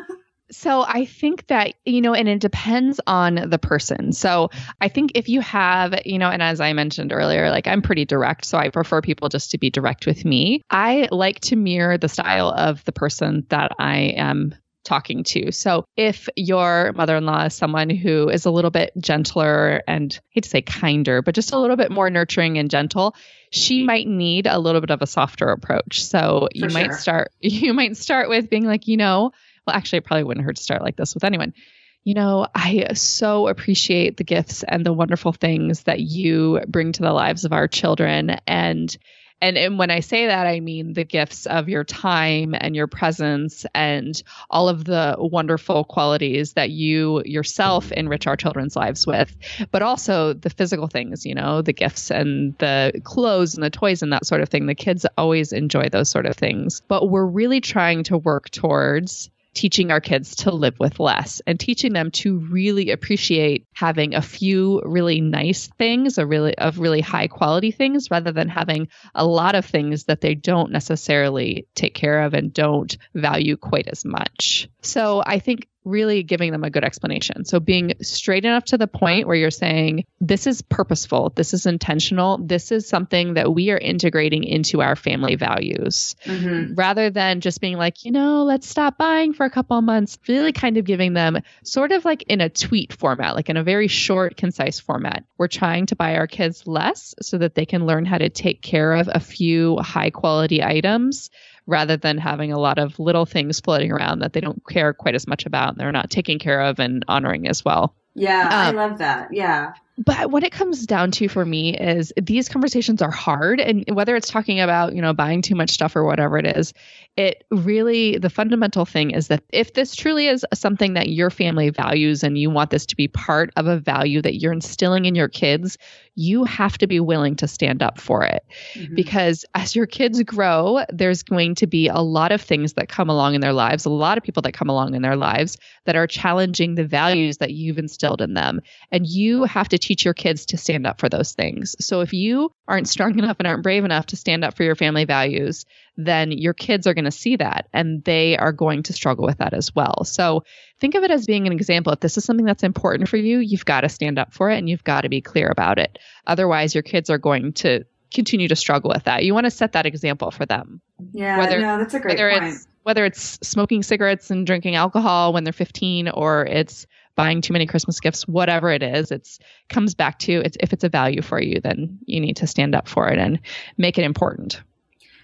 [0.51, 4.13] So I think that, you know, and it depends on the person.
[4.13, 7.83] So I think if you have, you know, and as I mentioned earlier, like I'm
[7.83, 8.45] pretty direct.
[8.45, 10.63] So I prefer people just to be direct with me.
[10.71, 15.53] I like to mirror the style of the person that I am talking to.
[15.53, 20.45] So if your mother-in-law is someone who is a little bit gentler and I hate
[20.45, 23.15] to say kinder, but just a little bit more nurturing and gentle,
[23.53, 26.03] she might need a little bit of a softer approach.
[26.05, 26.71] So For you sure.
[26.71, 29.33] might start you might start with being like, you know,
[29.71, 31.55] well, actually, it probably wouldn't hurt to start like this with anyone.
[32.03, 37.03] You know, I so appreciate the gifts and the wonderful things that you bring to
[37.03, 38.37] the lives of our children.
[38.49, 38.97] And
[39.43, 42.87] and, and when I say that, I mean the gifts of your time and your
[42.87, 49.35] presence and all of the wonderful qualities that you yourself enrich our children's lives with,
[49.71, 54.03] but also the physical things, you know, the gifts and the clothes and the toys
[54.03, 54.67] and that sort of thing.
[54.67, 56.83] The kids always enjoy those sort of things.
[56.87, 61.59] But we're really trying to work towards teaching our kids to live with less and
[61.59, 67.01] teaching them to really appreciate having a few really nice things, a really of really
[67.01, 71.95] high quality things rather than having a lot of things that they don't necessarily take
[71.95, 74.69] care of and don't value quite as much.
[74.83, 77.45] So I think really giving them a good explanation.
[77.45, 81.67] So being straight enough to the point where you're saying, this is purposeful, this is
[81.67, 86.75] intentional, this is something that we are integrating into our family values, mm-hmm.
[86.75, 90.19] rather than just being like, you know, let's stop buying for a couple of months,
[90.29, 93.65] really kind of giving them sort of like in a tweet format, like in a
[93.65, 95.25] very short, concise format.
[95.39, 98.63] We're trying to buy our kids less so that they can learn how to take
[98.63, 101.31] care of a few high quality items
[101.71, 105.15] rather than having a lot of little things floating around that they don't care quite
[105.15, 107.95] as much about and they're not taking care of and honoring as well.
[108.15, 109.33] Yeah, um, I love that.
[109.33, 109.73] Yeah.
[110.05, 113.61] But what it comes down to for me is these conversations are hard.
[113.61, 116.73] And whether it's talking about, you know, buying too much stuff or whatever it is,
[117.17, 121.69] it really, the fundamental thing is that if this truly is something that your family
[121.69, 125.15] values and you want this to be part of a value that you're instilling in
[125.15, 125.77] your kids,
[126.15, 128.43] you have to be willing to stand up for it.
[128.75, 128.95] Mm-hmm.
[128.95, 133.11] Because as your kids grow, there's going to be a lot of things that come
[133.11, 135.97] along in their lives, a lot of people that come along in their lives that
[135.97, 138.61] are challenging the values that you've instilled in them.
[138.91, 141.75] And you have to teach your kids to stand up for those things.
[141.81, 144.77] So if you aren't strong enough and aren't brave enough to stand up for your
[144.77, 145.65] family values,
[145.97, 149.39] then your kids are going to see that and they are going to struggle with
[149.39, 150.05] that as well.
[150.05, 150.45] So
[150.79, 151.93] think of it as being an example.
[151.93, 154.59] If this is something that's important for you, you've got to stand up for it
[154.59, 155.99] and you've got to be clear about it.
[156.25, 159.25] Otherwise, your kids are going to continue to struggle with that.
[159.25, 160.81] You want to set that example for them.
[161.13, 162.55] Yeah, whether, no, that's a great whether point.
[162.55, 166.87] It's, whether it's smoking cigarettes and drinking alcohol when they're 15 or it's
[167.21, 170.85] buying too many Christmas gifts, whatever it is, it's comes back to it's if it's
[170.85, 173.39] a value for you, then you need to stand up for it and
[173.77, 174.63] make it important.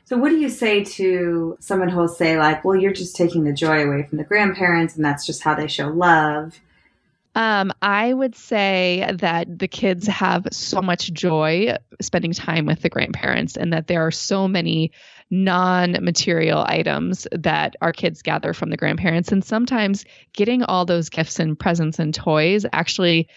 [0.05, 3.53] So what do you say to someone who'll say like, well, you're just taking the
[3.53, 6.61] joy away from the grandparents and that's just how they show love?
[7.35, 12.89] Um, I would say that the kids have so much joy spending time with the
[12.89, 14.91] grandparents, and that there are so many
[15.31, 19.33] non material items that our kids gather from the grandparents.
[19.33, 23.29] And sometimes getting all those gifts and presents and toys actually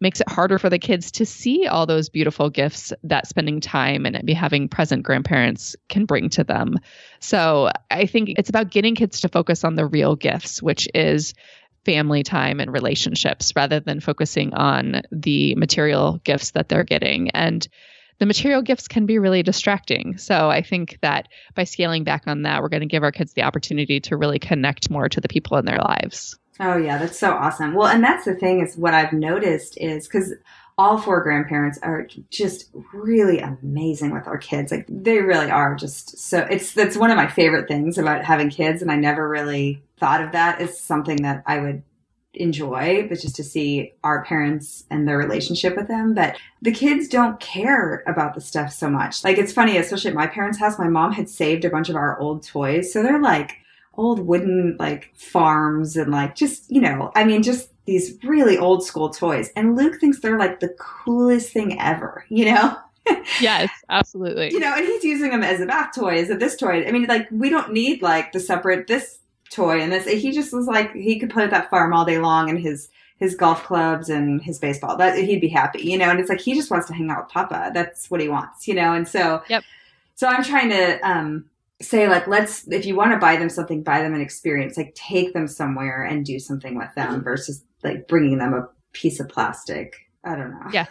[0.00, 4.06] makes it harder for the kids to see all those beautiful gifts that spending time
[4.06, 6.76] and be having present grandparents can bring to them.
[7.20, 11.34] So I think it's about getting kids to focus on the real gifts, which is
[11.84, 17.30] family time and relationships rather than focusing on the material gifts that they're getting.
[17.30, 17.66] And
[18.18, 20.18] the material gifts can be really distracting.
[20.18, 23.32] So I think that by scaling back on that, we're going to give our kids
[23.32, 26.38] the opportunity to really connect more to the people in their lives.
[26.60, 27.74] Oh yeah, that's so awesome.
[27.74, 30.34] Well, and that's the thing is what I've noticed is because
[30.76, 34.70] all four grandparents are just really amazing with our kids.
[34.72, 38.48] Like they really are just so it's that's one of my favorite things about having
[38.50, 41.82] kids and I never really thought of that as something that I would
[42.34, 46.14] enjoy, but just to see our parents and their relationship with them.
[46.14, 49.24] But the kids don't care about the stuff so much.
[49.24, 51.96] Like it's funny, especially at my parents' house, my mom had saved a bunch of
[51.96, 52.92] our old toys.
[52.92, 53.56] So they're like
[53.94, 58.84] old wooden like farms and like just, you know, I mean, just these really old
[58.84, 59.50] school toys.
[59.56, 62.76] And Luke thinks they're like the coolest thing ever, you know?
[63.40, 64.52] yes, absolutely.
[64.52, 66.86] You know, and he's using them as a bath toy, as a this toy.
[66.86, 69.18] I mean, like we don't need like the separate this
[69.50, 70.06] toy and this.
[70.06, 72.88] He just was like he could play with that farm all day long and his
[73.18, 76.40] his golf clubs and his baseball that he'd be happy you know and it's like
[76.40, 77.72] he just wants to hang out with papa.
[77.74, 79.64] That's what he wants you know and so yep.
[80.14, 81.44] so i'm trying to um
[81.82, 84.94] say like let's if you want to buy them something buy them an experience like
[84.94, 89.28] take them somewhere and do something with them versus like bringing them a piece of
[89.28, 89.94] plastic.
[90.24, 90.66] I don't know.
[90.72, 90.90] Yes,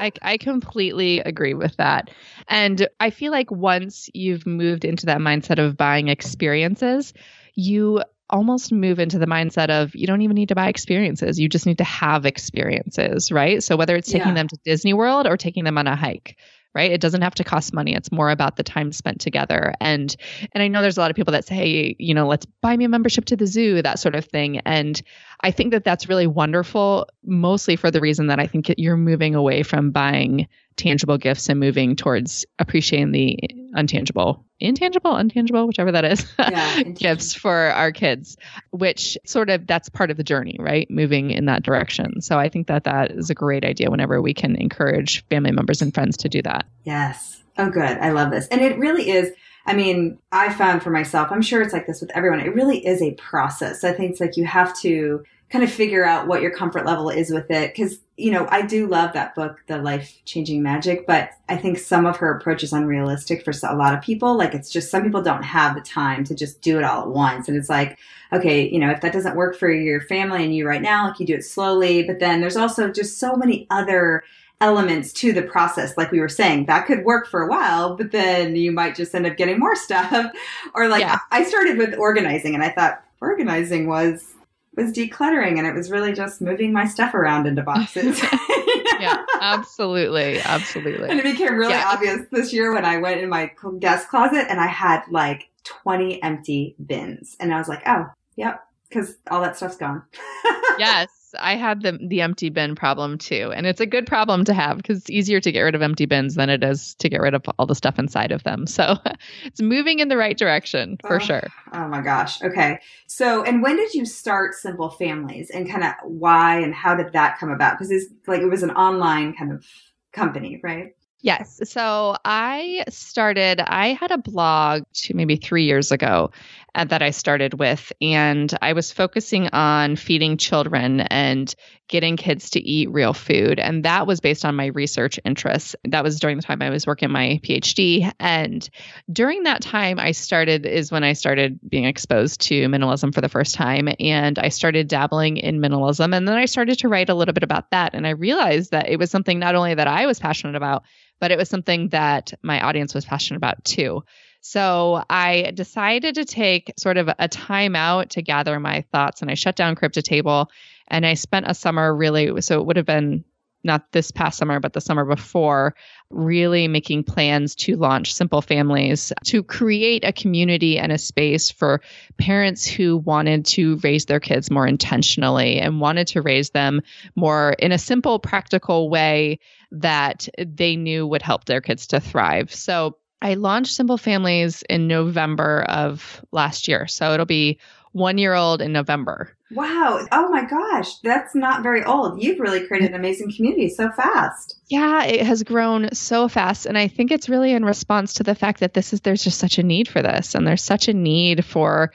[0.00, 2.10] I, I completely agree with that.
[2.48, 7.14] And I feel like once you've moved into that mindset of buying experiences,
[7.54, 11.38] you almost move into the mindset of you don't even need to buy experiences.
[11.38, 13.62] You just need to have experiences, right?
[13.62, 14.34] So whether it's taking yeah.
[14.34, 16.36] them to Disney World or taking them on a hike,
[16.74, 16.90] right?
[16.90, 17.94] It doesn't have to cost money.
[17.94, 19.74] It's more about the time spent together.
[19.80, 20.14] And
[20.52, 22.76] and I know there's a lot of people that say, hey, you know, let's buy
[22.76, 24.58] me a membership to the zoo, that sort of thing.
[24.64, 25.00] And
[25.44, 29.34] I think that that's really wonderful, mostly for the reason that I think you're moving
[29.34, 33.38] away from buying tangible gifts and moving towards appreciating the
[33.76, 38.38] untangible, intangible, untangible, whichever that is, yeah, gifts for our kids,
[38.70, 40.90] which sort of that's part of the journey, right?
[40.90, 42.22] Moving in that direction.
[42.22, 45.82] So I think that that is a great idea whenever we can encourage family members
[45.82, 46.64] and friends to do that.
[46.84, 47.42] Yes.
[47.58, 47.98] Oh, good.
[47.98, 48.48] I love this.
[48.48, 49.30] And it really is.
[49.66, 52.40] I mean, I found for myself, I'm sure it's like this with everyone.
[52.40, 53.84] It really is a process.
[53.84, 55.22] I think it's like you have to
[55.54, 57.76] kind of figure out what your comfort level is with it.
[57.76, 61.78] Cause, you know, I do love that book, The Life Changing Magic, but I think
[61.78, 64.36] some of her approach is unrealistic for a lot of people.
[64.36, 67.08] Like it's just some people don't have the time to just do it all at
[67.08, 67.46] once.
[67.46, 68.00] And it's like,
[68.32, 71.20] okay, you know, if that doesn't work for your family and you right now, like
[71.20, 74.24] you do it slowly, but then there's also just so many other
[74.60, 78.12] elements to the process like we were saying that could work for a while but
[78.12, 80.32] then you might just end up getting more stuff
[80.74, 81.18] or like yeah.
[81.32, 84.33] i started with organizing and i thought organizing was
[84.76, 88.20] was decluttering and it was really just moving my stuff around into boxes.
[89.00, 90.40] yeah, absolutely.
[90.40, 91.08] Absolutely.
[91.08, 91.90] And it became really yeah.
[91.92, 96.22] obvious this year when I went in my guest closet and I had like 20
[96.22, 97.36] empty bins.
[97.40, 98.06] And I was like, oh,
[98.36, 100.02] yep, because all that stuff's gone.
[100.78, 101.08] yes.
[101.38, 104.76] I had the the empty bin problem too, and it's a good problem to have
[104.78, 107.34] because it's easier to get rid of empty bins than it is to get rid
[107.34, 108.66] of all the stuff inside of them.
[108.66, 108.96] So
[109.44, 111.48] it's moving in the right direction for oh, sure.
[111.72, 112.42] Oh my gosh.
[112.42, 112.78] Okay.
[113.06, 117.12] So, and when did you start Simple Families, and kind of why and how did
[117.12, 117.78] that come about?
[117.78, 119.64] Because it's like it was an online kind of
[120.12, 120.92] company, right?
[121.24, 121.58] Yes.
[121.70, 126.32] So I started, I had a blog two, maybe three years ago
[126.74, 131.54] uh, that I started with, and I was focusing on feeding children and
[131.88, 133.58] getting kids to eat real food.
[133.58, 135.74] And that was based on my research interests.
[135.84, 138.12] That was during the time I was working my PhD.
[138.20, 138.68] And
[139.10, 143.28] during that time, I started, is when I started being exposed to minimalism for the
[143.30, 143.88] first time.
[143.98, 146.14] And I started dabbling in minimalism.
[146.14, 147.94] And then I started to write a little bit about that.
[147.94, 150.84] And I realized that it was something not only that I was passionate about,
[151.20, 154.04] but it was something that my audience was passionate about too.
[154.40, 159.30] So I decided to take sort of a time out to gather my thoughts and
[159.30, 160.48] I shut down Cryptotable
[160.88, 163.24] and I spent a summer really, so it would have been
[163.64, 165.74] not this past summer, but the summer before,
[166.10, 171.80] really making plans to launch Simple Families to create a community and a space for
[172.18, 176.82] parents who wanted to raise their kids more intentionally and wanted to raise them
[177.16, 179.38] more in a simple, practical way
[179.74, 182.54] that they knew would help their kids to thrive.
[182.54, 186.86] So I launched Simple Families in November of last year.
[186.86, 187.58] So it'll be
[187.92, 189.36] one year old in November.
[189.52, 190.04] Wow.
[190.10, 190.98] Oh my gosh.
[190.98, 192.20] That's not very old.
[192.20, 194.58] You've really created an amazing community so fast.
[194.68, 196.66] Yeah, it has grown so fast.
[196.66, 199.38] And I think it's really in response to the fact that this is, there's just
[199.38, 200.34] such a need for this.
[200.34, 201.92] And there's such a need for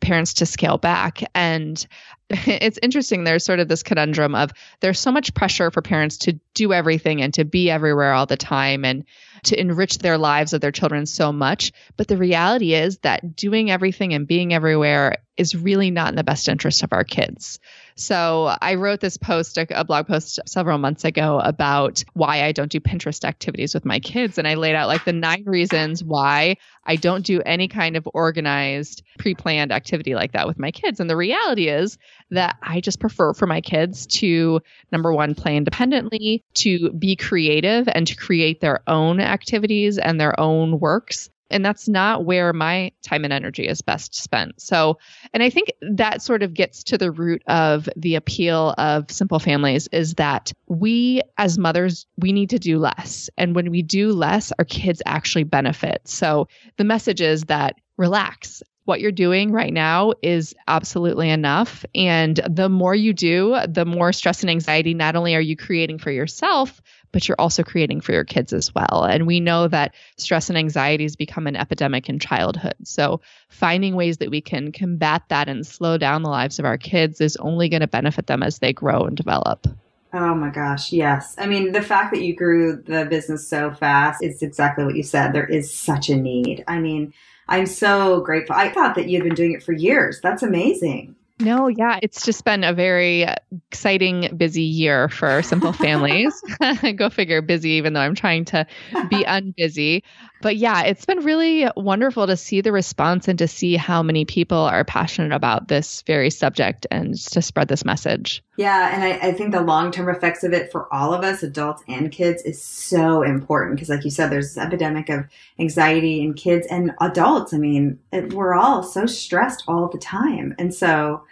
[0.00, 1.22] parents to scale back.
[1.34, 1.86] And
[2.46, 3.24] it's interesting.
[3.24, 7.20] There's sort of this conundrum of there's so much pressure for parents to do everything
[7.20, 9.04] and to be everywhere all the time and
[9.44, 11.72] to enrich their lives of their children so much.
[11.96, 16.24] But the reality is that doing everything and being everywhere is really not in the
[16.24, 17.60] best interest of our kids.
[17.96, 22.70] So I wrote this post, a, blog post several months ago about why I don't
[22.70, 24.38] do Pinterest activities with my kids.
[24.38, 28.08] And I laid out like the nine reasons why I don't do any kind of
[28.12, 31.00] organized, pre planned activity like that with my kids.
[31.00, 31.98] And the reality is
[32.30, 37.88] that I just prefer for my kids to, number one, play independently, to be creative
[37.92, 42.92] and to create their own activities and their own works and that's not where my
[43.02, 44.60] time and energy is best spent.
[44.60, 44.98] So,
[45.32, 49.38] and I think that sort of gets to the root of the appeal of simple
[49.38, 53.30] families is that we as mothers, we need to do less.
[53.36, 56.02] And when we do less, our kids actually benefit.
[56.08, 61.84] So the message is that relax what you're doing right now is absolutely enough.
[61.94, 65.98] And the more you do, the more stress and anxiety not only are you creating
[65.98, 66.82] for yourself,
[67.12, 69.04] but you're also creating for your kids as well.
[69.08, 72.74] And we know that stress and anxiety has become an epidemic in childhood.
[72.84, 76.78] So finding ways that we can combat that and slow down the lives of our
[76.78, 79.66] kids is only going to benefit them as they grow and develop.
[80.14, 81.34] Oh my gosh, yes.
[81.38, 85.02] I mean, the fact that you grew the business so fast is exactly what you
[85.02, 85.32] said.
[85.32, 86.64] There is such a need.
[86.68, 87.14] I mean,
[87.48, 88.54] I'm so grateful.
[88.54, 90.20] I thought that you'd been doing it for years.
[90.20, 91.16] That's amazing.
[91.42, 93.26] No, yeah, it's just been a very
[93.70, 96.40] exciting, busy year for simple families.
[96.96, 98.66] Go figure, busy, even though I'm trying to
[99.10, 100.02] be unbusy.
[100.40, 104.24] But yeah, it's been really wonderful to see the response and to see how many
[104.24, 108.42] people are passionate about this very subject and to spread this message.
[108.56, 111.42] Yeah, and I, I think the long term effects of it for all of us,
[111.42, 115.24] adults and kids, is so important because, like you said, there's this epidemic of
[115.60, 117.54] anxiety in kids and adults.
[117.54, 120.54] I mean, it, we're all so stressed all the time.
[120.58, 121.22] And so,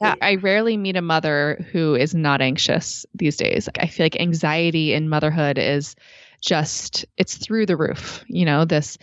[0.00, 3.68] yeah, I rarely meet a mother who is not anxious these days.
[3.78, 5.96] I feel like anxiety in motherhood is
[6.40, 8.24] just it's through the roof.
[8.28, 8.98] You know, this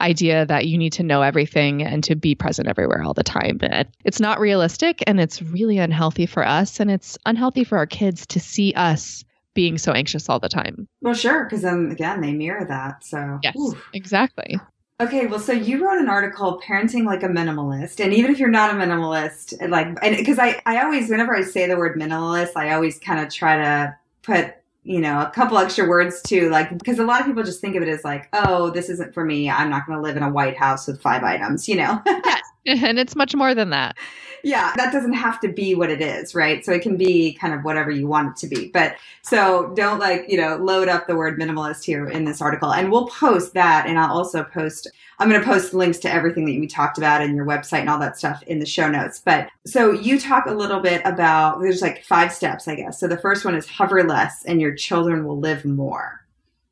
[0.00, 3.58] idea that you need to know everything and to be present everywhere all the time.
[3.58, 7.86] But it's not realistic and it's really unhealthy for us and it's unhealthy for our
[7.86, 9.24] kids to see us
[9.54, 10.86] being so anxious all the time.
[11.00, 13.02] Well, sure, because then again, they mirror that.
[13.02, 13.88] So, yes, oof.
[13.92, 14.60] exactly.
[15.00, 18.02] Okay, well, so you wrote an article, Parenting Like a Minimalist.
[18.04, 21.68] And even if you're not a minimalist, like, because I, I always, whenever I say
[21.68, 25.86] the word minimalist, I always kind of try to put, you know, a couple extra
[25.86, 28.70] words too, like, because a lot of people just think of it as like, oh,
[28.70, 29.48] this isn't for me.
[29.48, 32.02] I'm not going to live in a White House with five items, you know?
[32.06, 32.47] yes.
[32.88, 33.96] And it's much more than that
[34.42, 36.64] yeah, that doesn't have to be what it is, right?
[36.64, 38.68] So it can be kind of whatever you want it to be.
[38.68, 42.72] But so don't like, you know, load up the word minimalist here in this article.
[42.72, 43.86] And we'll post that.
[43.86, 47.20] And I'll also post, I'm going to post links to everything that we talked about
[47.20, 49.20] and your website and all that stuff in the show notes.
[49.24, 53.00] But so you talk a little bit about, there's like five steps, I guess.
[53.00, 56.17] So the first one is hover less and your children will live more.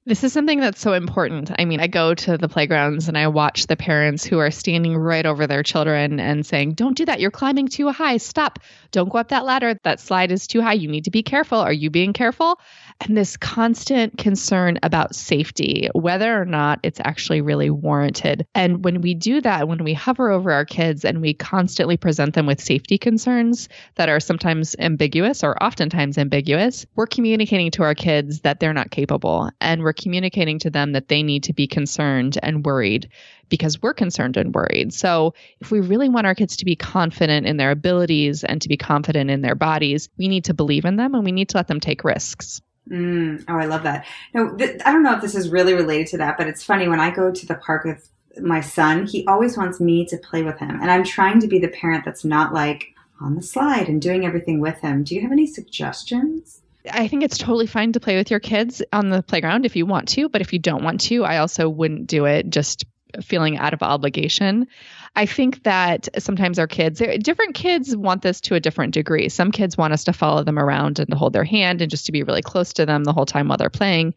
[0.08, 1.50] This is something that's so important.
[1.58, 4.96] I mean, I go to the playgrounds and I watch the parents who are standing
[4.96, 7.18] right over their children and saying, Don't do that.
[7.18, 8.18] You're climbing too high.
[8.18, 8.60] Stop.
[8.92, 9.74] Don't go up that ladder.
[9.82, 10.74] That slide is too high.
[10.74, 11.58] You need to be careful.
[11.58, 12.60] Are you being careful?
[13.00, 18.46] And this constant concern about safety, whether or not it's actually really warranted.
[18.54, 22.34] And when we do that, when we hover over our kids and we constantly present
[22.34, 27.94] them with safety concerns that are sometimes ambiguous or oftentimes ambiguous, we're communicating to our
[27.94, 29.50] kids that they're not capable.
[29.60, 33.08] And we're communicating to them that they need to be concerned and worried
[33.48, 34.92] because we're concerned and worried.
[34.92, 38.68] So, if we really want our kids to be confident in their abilities and to
[38.68, 41.56] be confident in their bodies, we need to believe in them and we need to
[41.56, 42.60] let them take risks.
[42.88, 44.06] Mm, oh, I love that.
[44.32, 46.88] No, th- I don't know if this is really related to that, but it's funny
[46.88, 48.08] when I go to the park with
[48.40, 50.78] my son, he always wants me to play with him.
[50.80, 54.26] And I'm trying to be the parent that's not like on the slide and doing
[54.26, 55.04] everything with him.
[55.04, 56.60] Do you have any suggestions?
[56.90, 59.86] I think it's totally fine to play with your kids on the playground if you
[59.86, 62.84] want to, but if you don't want to, I also wouldn't do it just
[63.22, 64.68] feeling out of obligation.
[65.16, 69.30] I think that sometimes our kids, different kids want this to a different degree.
[69.30, 72.04] Some kids want us to follow them around and to hold their hand and just
[72.06, 74.12] to be really close to them the whole time while they're playing.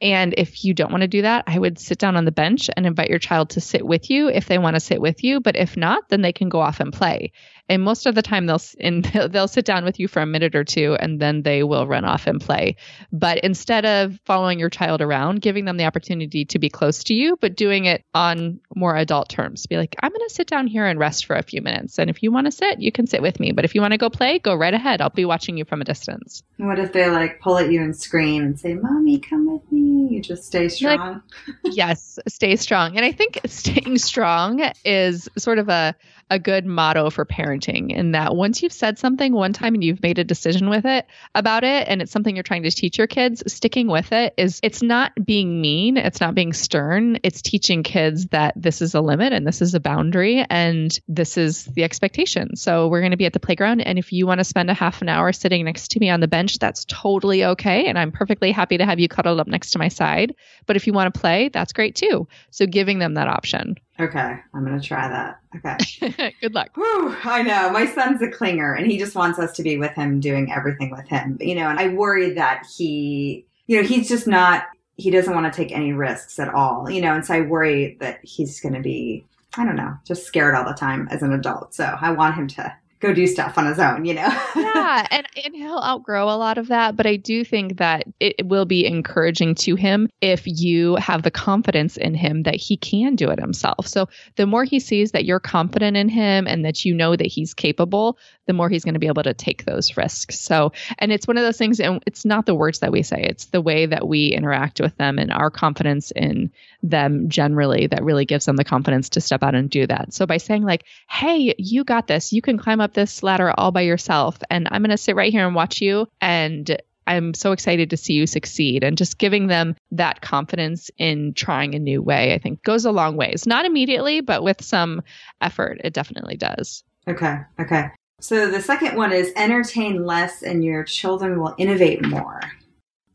[0.00, 2.70] And if you don't want to do that, I would sit down on the bench
[2.76, 5.40] and invite your child to sit with you if they want to sit with you.
[5.40, 7.32] But if not, then they can go off and play
[7.68, 10.54] and most of the time they'll and they'll sit down with you for a minute
[10.54, 12.76] or two and then they will run off and play.
[13.12, 17.14] But instead of following your child around giving them the opportunity to be close to
[17.14, 19.66] you but doing it on more adult terms.
[19.66, 21.98] Be like i'm going to sit down here and rest for a few minutes.
[21.98, 23.52] And if you want to sit you can sit with me.
[23.52, 25.00] But if you want to go play go right ahead.
[25.00, 26.42] I'll be watching you from a distance.
[26.58, 30.08] What if they like pull at you and scream and say mommy come with me.
[30.14, 32.96] You just stay strong like, yes stay strong.
[32.96, 35.94] And i think staying strong is sort of a
[36.30, 40.02] a good motto for parenting in that once you've said something one time and you've
[40.02, 43.06] made a decision with it about it and it's something you're trying to teach your
[43.06, 47.82] kids, sticking with it is it's not being mean, it's not being stern, it's teaching
[47.82, 51.84] kids that this is a limit and this is a boundary and this is the
[51.84, 52.56] expectation.
[52.56, 54.74] So we're going to be at the playground and if you want to spend a
[54.74, 58.12] half an hour sitting next to me on the bench, that's totally okay and I'm
[58.12, 60.34] perfectly happy to have you cuddled up next to my side.
[60.66, 62.28] But if you want to play, that's great too.
[62.50, 63.76] So giving them that option.
[63.98, 65.40] Okay, I'm gonna try that.
[65.56, 66.34] Okay.
[66.40, 66.70] Good luck.
[66.74, 67.70] Whew, I know.
[67.70, 70.90] My son's a clinger and he just wants us to be with him, doing everything
[70.90, 71.38] with him.
[71.40, 74.64] You know, and I worry that he, you know, he's just not,
[74.96, 77.96] he doesn't want to take any risks at all, you know, and so I worry
[78.00, 79.24] that he's gonna be,
[79.56, 81.74] I don't know, just scared all the time as an adult.
[81.74, 84.28] So I want him to go do stuff on his own, you know?
[84.56, 85.06] yeah.
[85.10, 86.96] And, and he'll outgrow a lot of that.
[86.96, 91.30] But I do think that it will be encouraging to him if you have the
[91.30, 93.86] confidence in him that he can do it himself.
[93.86, 97.26] So the more he sees that you're confident in him and that you know that
[97.26, 100.38] he's capable, the more he's going to be able to take those risks.
[100.38, 103.22] So, and it's one of those things, and it's not the words that we say,
[103.22, 106.50] it's the way that we interact with them and our confidence in
[106.82, 110.12] them generally that really gives them the confidence to step out and do that.
[110.12, 113.70] So by saying, like, hey, you got this, you can climb up this ladder all
[113.70, 116.06] by yourself, and I'm going to sit right here and watch you.
[116.20, 116.76] And
[117.06, 118.82] I'm so excited to see you succeed.
[118.82, 122.92] And just giving them that confidence in trying a new way, I think goes a
[122.92, 123.46] long ways.
[123.46, 125.02] Not immediately, but with some
[125.40, 126.82] effort, it definitely does.
[127.06, 127.36] Okay.
[127.60, 127.88] Okay.
[128.20, 132.40] So the second one is entertain less and your children will innovate more.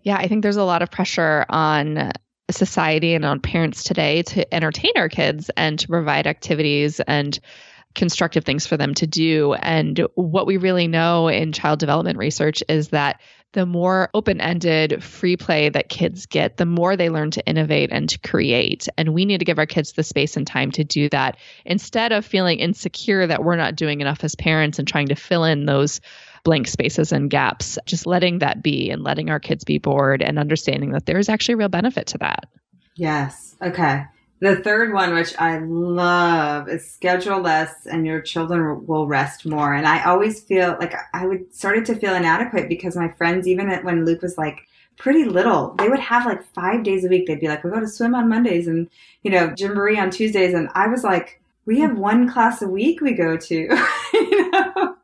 [0.03, 2.11] Yeah, I think there's a lot of pressure on
[2.51, 7.39] society and on parents today to entertain our kids and to provide activities and
[7.95, 9.53] constructive things for them to do.
[9.53, 13.19] And what we really know in child development research is that
[13.53, 17.89] the more open ended free play that kids get, the more they learn to innovate
[17.91, 18.87] and to create.
[18.95, 22.11] And we need to give our kids the space and time to do that instead
[22.11, 25.65] of feeling insecure that we're not doing enough as parents and trying to fill in
[25.65, 25.99] those
[26.43, 27.79] blank spaces and gaps.
[27.85, 31.27] Just letting that be and letting our kids be bored and understanding that there is
[31.27, 32.45] actually real benefit to that.
[32.95, 33.55] Yes.
[33.61, 34.05] Okay.
[34.41, 39.73] The third one, which I love, is schedule less and your children will rest more.
[39.73, 43.69] And I always feel like I would started to feel inadequate because my friends, even
[43.83, 44.61] when Luke was like
[44.97, 47.27] pretty little, they would have like five days a week.
[47.27, 48.89] They'd be like, we go to swim on Mondays and,
[49.23, 50.53] you know, Gymboree on Tuesdays.
[50.53, 53.55] And I was like, we have one class a week we go to,
[54.13, 54.95] you know?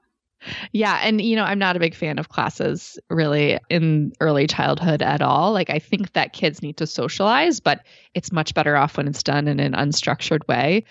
[0.72, 1.00] Yeah.
[1.02, 5.22] And, you know, I'm not a big fan of classes really in early childhood at
[5.22, 5.52] all.
[5.54, 9.24] Like, I think that kids need to socialize, but it's much better off when it's
[9.24, 10.86] done in an unstructured way.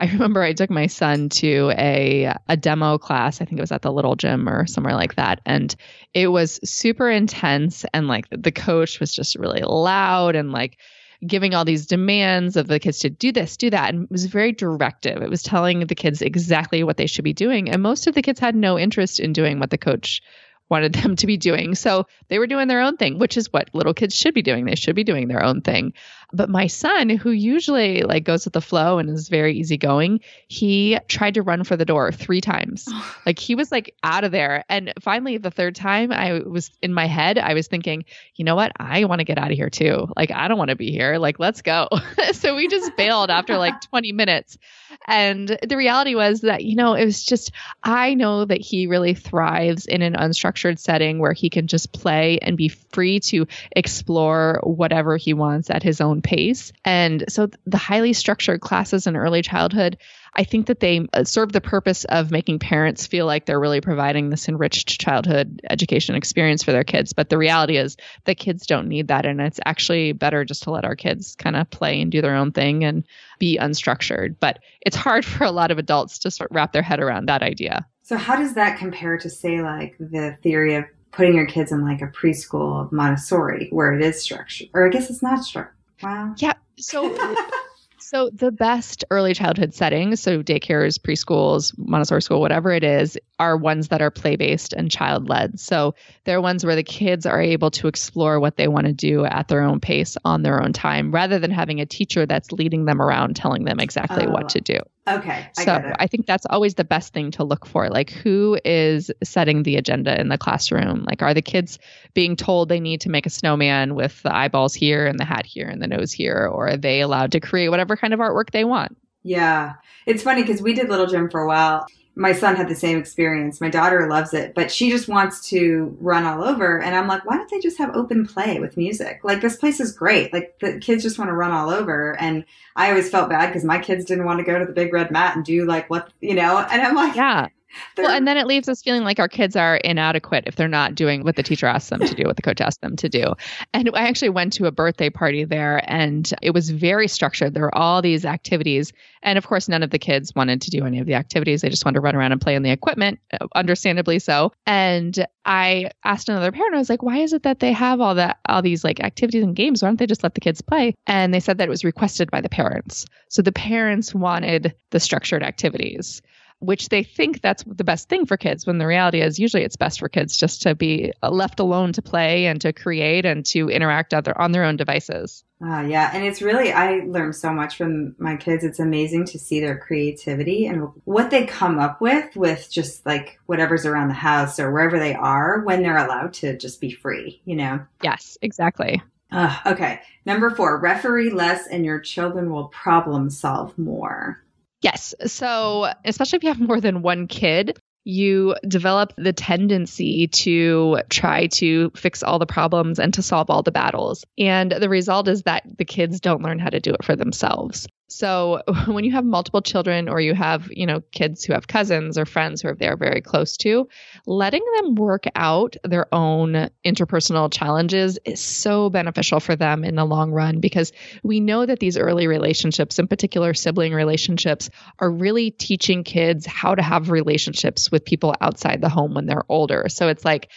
[0.00, 3.40] I remember I took my son to a a demo class.
[3.40, 5.74] I think it was at the little gym or somewhere like that, and
[6.14, 7.84] it was super intense.
[7.92, 10.78] And like the coach was just really loud and like
[11.26, 13.94] giving all these demands of the kids to do this, do that.
[13.94, 15.22] And it was very directive.
[15.22, 17.70] It was telling the kids exactly what they should be doing.
[17.70, 20.22] And most of the kids had no interest in doing what the coach
[20.70, 21.74] wanted them to be doing.
[21.74, 24.64] So they were doing their own thing, which is what little kids should be doing.
[24.64, 25.92] They should be doing their own thing.
[26.32, 30.98] But my son, who usually like goes with the flow and is very easygoing, he
[31.08, 32.88] tried to run for the door three times.
[33.26, 34.64] like he was like out of there.
[34.68, 38.04] And finally, the third time, I was in my head, I was thinking,
[38.36, 38.72] you know what?
[38.76, 40.08] I want to get out of here too.
[40.16, 41.18] Like, I don't want to be here.
[41.18, 41.88] Like, let's go.
[42.32, 44.58] so we just bailed after like 20 minutes.
[45.06, 47.52] And the reality was that, you know, it was just,
[47.82, 52.38] I know that he really thrives in an unstructured setting where he can just play
[52.40, 56.72] and be free to explore whatever he wants at his own pace.
[56.84, 59.98] And so the highly structured classes in early childhood,
[60.34, 63.80] I think that they uh, serve the purpose of making parents feel like they're really
[63.80, 67.12] providing this enriched childhood education experience for their kids.
[67.12, 69.26] But the reality is that kids don't need that.
[69.26, 72.36] And it's actually better just to let our kids kind of play and do their
[72.36, 73.04] own thing and
[73.38, 74.36] be unstructured.
[74.38, 77.26] But it's hard for a lot of adults to sort of wrap their head around
[77.26, 77.86] that idea.
[78.02, 81.84] So, how does that compare to, say, like the theory of putting your kids in
[81.84, 84.68] like a preschool Montessori where it is structured?
[84.74, 85.74] Or I guess it's not structured.
[86.02, 86.34] Wow.
[86.38, 86.54] Yeah.
[86.78, 87.16] So
[88.02, 93.56] So the best early childhood settings, so daycares, preschools, Montessori school, whatever it is, are
[93.56, 95.60] ones that are play-based and child-led.
[95.60, 95.94] So
[96.24, 99.46] they're ones where the kids are able to explore what they want to do at
[99.48, 103.00] their own pace on their own time, rather than having a teacher that's leading them
[103.00, 104.80] around telling them exactly oh, what to do.
[105.18, 105.48] Okay.
[105.58, 107.88] I so I think that's always the best thing to look for.
[107.88, 111.04] Like who is setting the agenda in the classroom?
[111.04, 111.78] Like are the kids
[112.14, 115.46] being told they need to make a snowman with the eyeballs here and the hat
[115.46, 118.50] here and the nose here or are they allowed to create whatever kind of artwork
[118.50, 118.96] they want?
[119.22, 119.74] Yeah.
[120.06, 121.86] It's funny because we did Little Gym for a while
[122.16, 123.60] my son had the same experience.
[123.60, 126.80] My daughter loves it, but she just wants to run all over.
[126.80, 129.20] And I'm like, why don't they just have open play with music?
[129.22, 130.32] Like, this place is great.
[130.32, 132.16] Like, the kids just want to run all over.
[132.20, 132.44] And
[132.76, 135.10] I always felt bad because my kids didn't want to go to the big red
[135.10, 137.48] mat and do like what, you know, and I'm like, yeah.
[137.96, 140.94] Well, and then it leaves us feeling like our kids are inadequate if they're not
[140.94, 143.34] doing what the teacher asked them to do, what the coach asked them to do.
[143.72, 147.54] And I actually went to a birthday party there and it was very structured.
[147.54, 148.92] There were all these activities.
[149.22, 151.60] And of course, none of the kids wanted to do any of the activities.
[151.60, 154.52] They just wanted to run around and play on the equipment, uh, understandably so.
[154.66, 158.14] And I asked another parent, I was like, why is it that they have all
[158.14, 159.82] that, all these like activities and games?
[159.82, 160.94] Why don't they just let the kids play?
[161.06, 163.06] And they said that it was requested by the parents.
[163.28, 166.22] So the parents wanted the structured activities
[166.60, 169.76] which they think that's the best thing for kids when the reality is usually it's
[169.76, 173.68] best for kids just to be left alone to play and to create and to
[173.70, 175.42] interact other on their own devices.
[175.62, 178.64] Uh, yeah, and it's really I learned so much from my kids.
[178.64, 183.38] It's amazing to see their creativity and what they come up with with just like
[183.46, 187.42] whatever's around the house or wherever they are when they're allowed to just be free,
[187.44, 187.80] you know.
[188.02, 189.02] Yes, exactly.
[189.32, 190.00] Uh, okay.
[190.26, 194.42] Number 4, referee less and your children will problem solve more.
[194.82, 195.14] Yes.
[195.26, 201.48] So, especially if you have more than one kid, you develop the tendency to try
[201.48, 204.24] to fix all the problems and to solve all the battles.
[204.38, 207.86] And the result is that the kids don't learn how to do it for themselves.
[208.10, 212.18] So when you have multiple children or you have, you know, kids who have cousins
[212.18, 213.88] or friends who they're very close to,
[214.26, 220.04] letting them work out their own interpersonal challenges is so beneficial for them in the
[220.04, 220.92] long run because
[221.22, 226.74] we know that these early relationships, in particular sibling relationships, are really teaching kids how
[226.74, 229.86] to have relationships with people outside the home when they're older.
[229.88, 230.50] So it's like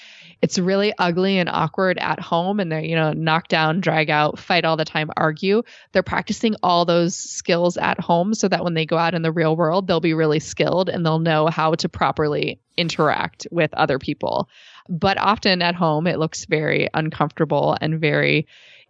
[0.43, 4.37] it's really ugly and awkward at home and they're, you know, knock down, drag out,
[4.37, 5.63] fight all the time, argue.
[5.93, 9.31] They're practicing all those skills at home so that when they go out in the
[9.31, 13.99] real world, they'll be really skilled and they'll know how to properly interact with other
[13.99, 14.49] people.
[14.89, 18.45] But often at home, it looks very uncomfortable and very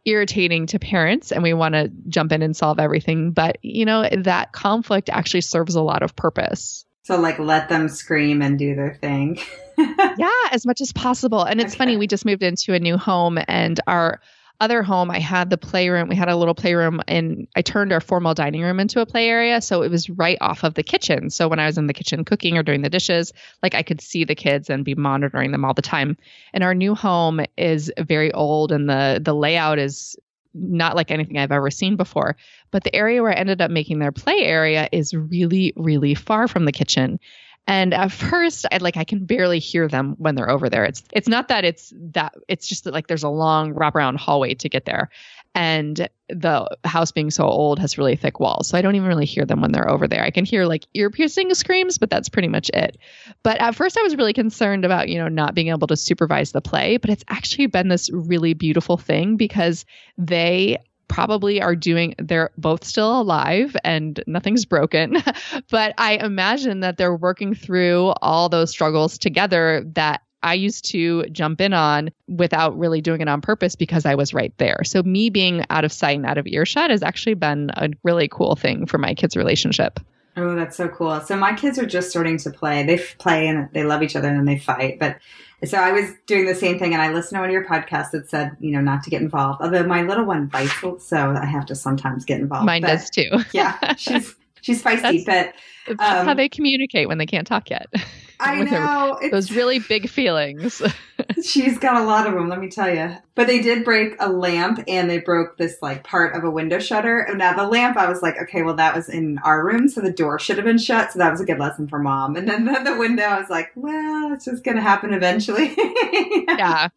[0.05, 3.29] irritating to parents and we want to jump in and solve everything.
[3.29, 6.83] But, you know, that conflict actually serves a lot of purpose.
[7.03, 9.39] So, like, let them scream and do their thing.
[9.77, 11.43] yeah, as much as possible.
[11.43, 11.77] And it's okay.
[11.77, 14.21] funny, we just moved into a new home, and our
[14.61, 16.07] other home, I had the playroom.
[16.07, 19.27] We had a little playroom, and I turned our formal dining room into a play
[19.27, 19.59] area.
[19.59, 21.29] So it was right off of the kitchen.
[21.29, 23.99] So when I was in the kitchen cooking or doing the dishes, like I could
[23.99, 26.15] see the kids and be monitoring them all the time.
[26.53, 30.15] And our new home is very old, and the the layout is
[30.53, 32.37] not like anything I've ever seen before.
[32.73, 36.47] But the area where I ended up making their play area is really, really far
[36.47, 37.19] from the kitchen.
[37.67, 40.83] And at first, I like I can barely hear them when they're over there.
[40.83, 44.55] It's it's not that it's that it's just that like there's a long wraparound hallway
[44.55, 45.09] to get there,
[45.55, 49.25] and the house being so old has really thick walls, so I don't even really
[49.25, 50.23] hear them when they're over there.
[50.23, 52.97] I can hear like ear piercing screams, but that's pretty much it.
[53.43, 56.51] But at first, I was really concerned about you know not being able to supervise
[56.51, 59.85] the play, but it's actually been this really beautiful thing because
[60.17, 60.79] they
[61.13, 65.17] probably are doing they're both still alive and nothing's broken
[65.69, 71.23] but i imagine that they're working through all those struggles together that I used to
[71.27, 74.81] jump in on without really doing it on purpose because I was right there.
[74.83, 78.27] So me being out of sight and out of earshot has actually been a really
[78.27, 80.01] cool thing for my kids' relationship.
[80.35, 81.21] Oh, that's so cool.
[81.21, 82.83] So my kids are just starting to play.
[82.83, 84.99] They play and they love each other and then they fight.
[84.99, 85.17] But
[85.65, 88.11] so I was doing the same thing and I listened to one of your podcasts
[88.11, 89.61] that said, you know, not to get involved.
[89.61, 92.65] Although my little one bites, so I have to sometimes get involved.
[92.65, 93.29] Mine but, does too.
[93.53, 95.53] yeah, she's she's feisty, that's, but
[95.87, 97.87] that's um, how they communicate when they can't talk yet.
[98.39, 100.81] I know those really big feelings.
[101.43, 103.15] she's got a lot of them, let me tell you.
[103.35, 106.79] But they did break a lamp, and they broke this like part of a window
[106.79, 107.27] shutter.
[107.35, 110.11] Now the lamp, I was like, okay, well that was in our room, so the
[110.11, 111.13] door should have been shut.
[111.13, 112.35] So that was a good lesson for mom.
[112.35, 115.73] And then the, the window, I was like, well, it's just going to happen eventually.
[116.47, 116.89] yeah.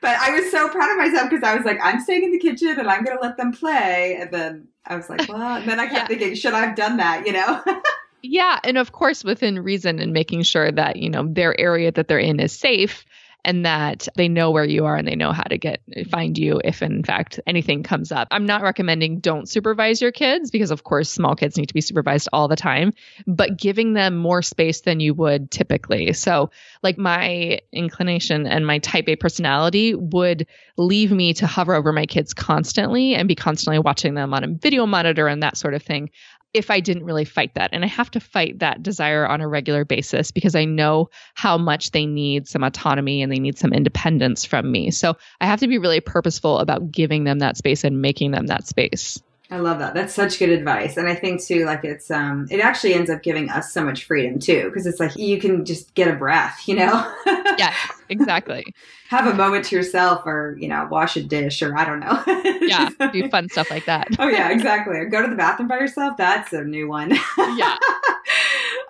[0.00, 2.38] But I was so proud of myself because I was like, I'm staying in the
[2.38, 4.16] kitchen and I'm going to let them play.
[4.20, 6.18] And then I was like, well, and then I kept yeah.
[6.18, 7.26] thinking, should I have done that?
[7.26, 7.62] You know?
[8.22, 12.08] Yeah, and of course within reason and making sure that, you know, their area that
[12.08, 13.04] they're in is safe
[13.48, 15.80] and that they know where you are and they know how to get
[16.10, 18.28] find you if in fact anything comes up.
[18.30, 21.80] I'm not recommending don't supervise your kids because of course small kids need to be
[21.80, 22.92] supervised all the time,
[23.26, 26.12] but giving them more space than you would typically.
[26.12, 26.50] So,
[26.82, 30.46] like my inclination and my type A personality would
[30.76, 34.48] leave me to hover over my kids constantly and be constantly watching them on a
[34.48, 36.10] video monitor and that sort of thing
[36.54, 37.70] if I didn't really fight that.
[37.72, 41.58] And I have to fight that desire on a regular basis because I know how
[41.58, 44.90] much they need some autonomy and they need some independence from me.
[44.90, 48.46] So I have to be really purposeful about giving them that space and making them
[48.46, 49.22] that space.
[49.50, 49.94] I love that.
[49.94, 50.98] That's such good advice.
[50.98, 54.04] And I think too, like it's, um, it actually ends up giving us so much
[54.04, 57.14] freedom too, because it's like you can just get a breath, you know?
[57.56, 57.74] yeah,
[58.10, 58.62] exactly.
[59.08, 62.22] Have a moment to yourself or, you know, wash a dish or I don't know.
[62.60, 64.08] yeah, do fun stuff like that.
[64.18, 64.98] oh, yeah, exactly.
[64.98, 66.18] Or go to the bathroom by yourself.
[66.18, 67.16] That's a new one.
[67.38, 67.78] yeah.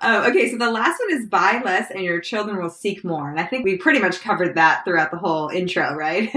[0.00, 3.30] Um, okay, so the last one is buy less and your children will seek more.
[3.30, 6.30] And I think we pretty much covered that throughout the whole intro, right?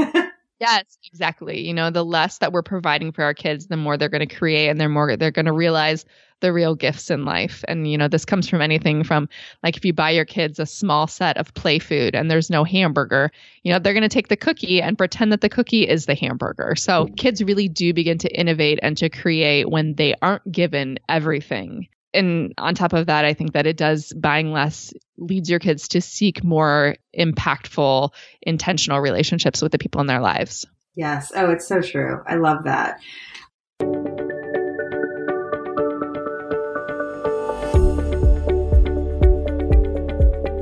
[0.62, 1.60] Yes, exactly.
[1.62, 4.36] You know, the less that we're providing for our kids, the more they're going to
[4.36, 6.06] create and they're more they're going to realize
[6.42, 7.64] the real gifts in life.
[7.68, 9.28] And you know, this comes from anything from
[9.64, 12.64] like if you buy your kids a small set of play food and there's no
[12.64, 13.32] hamburger,
[13.64, 16.14] you know, they're going to take the cookie and pretend that the cookie is the
[16.16, 16.76] hamburger.
[16.76, 21.88] So kids really do begin to innovate and to create when they aren't given everything
[22.14, 25.88] and on top of that, I think that it does buying less leads your kids
[25.90, 28.10] to seek more impactful,
[28.42, 30.66] intentional relationships with the people in their lives.
[30.96, 31.32] Yes.
[31.36, 32.22] Oh, it's so true.
[32.28, 33.00] I love that.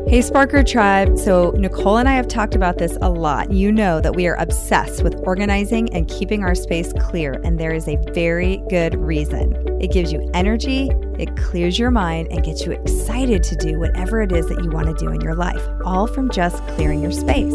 [0.10, 1.20] Hey, Sparker Tribe.
[1.20, 3.51] So, Nicole and I have talked about this a lot.
[3.51, 7.74] You know that we are obsessed with organizing and keeping our space clear, and there
[7.74, 9.53] is a very good reason.
[9.80, 10.89] It gives you energy,
[11.20, 14.72] it clears your mind, and gets you excited to do whatever it is that you
[14.72, 17.53] want to do in your life, all from just clearing your space.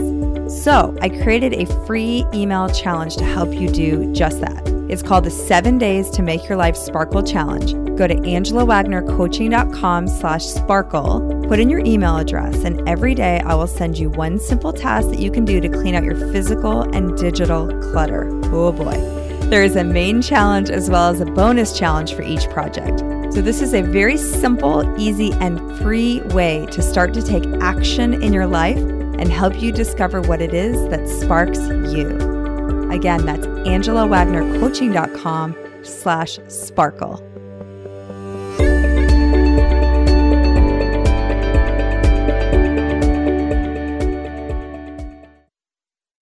[0.62, 4.73] So, I created a free email challenge to help you do just that.
[4.89, 7.72] It's called the Seven Days to Make Your Life Sparkle Challenge.
[7.97, 13.66] Go to angelawagnercoaching.com slash sparkle, put in your email address, and every day I will
[13.66, 17.16] send you one simple task that you can do to clean out your physical and
[17.16, 18.28] digital clutter.
[18.53, 18.93] Oh boy.
[19.49, 23.01] There is a main challenge as well as a bonus challenge for each project.
[23.32, 28.22] So, this is a very simple, easy, and free way to start to take action
[28.22, 31.59] in your life and help you discover what it is that sparks
[31.95, 32.34] you.
[32.95, 37.20] Again, that's angelawagnercoaching.com slash sparkle.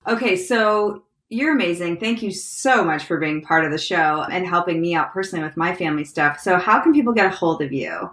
[0.09, 1.99] Okay, so you're amazing.
[1.99, 5.45] Thank you so much for being part of the show and helping me out personally
[5.45, 6.41] with my family stuff.
[6.41, 8.11] So, how can people get a hold of you?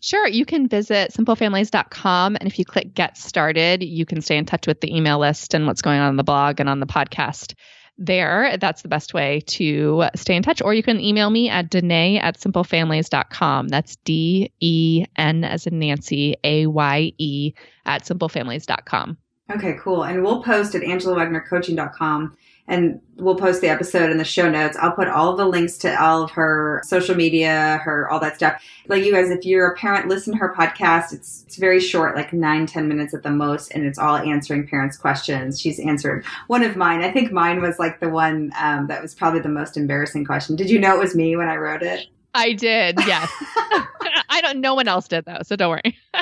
[0.00, 0.26] Sure.
[0.26, 2.36] You can visit simplefamilies.com.
[2.36, 5.54] And if you click get started, you can stay in touch with the email list
[5.54, 7.54] and what's going on in the blog and on the podcast
[7.98, 8.56] there.
[8.58, 10.62] That's the best way to stay in touch.
[10.62, 13.68] Or you can email me at Denaye at simplefamilies.com.
[13.68, 17.52] That's D E N as in Nancy, A Y E
[17.86, 19.16] at simplefamilies.com.
[19.50, 20.04] Okay, cool.
[20.04, 22.36] And we'll post at angelawagnercoaching.com
[22.68, 24.76] and we'll post the episode in the show notes.
[24.80, 28.62] I'll put all the links to all of her social media, her all that stuff.
[28.88, 31.12] Like you guys, if you're a parent, listen to her podcast.
[31.12, 34.66] It's it's very short, like nine ten minutes at the most, and it's all answering
[34.66, 35.60] parents' questions.
[35.60, 37.02] She's answered one of mine.
[37.02, 40.56] I think mine was like the one um, that was probably the most embarrassing question.
[40.56, 42.06] Did you know it was me when I wrote it?
[42.34, 43.30] I did, yes.
[44.28, 44.60] I don't.
[44.60, 45.98] No one else did though, so don't worry.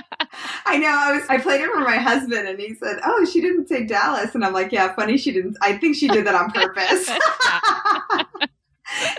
[0.66, 0.88] I know.
[0.88, 1.22] I was.
[1.28, 4.44] I played it for my husband, and he said, "Oh, she didn't say Dallas," and
[4.44, 5.16] I'm like, "Yeah, funny.
[5.16, 5.56] She didn't.
[5.62, 7.10] I think she did that on purpose."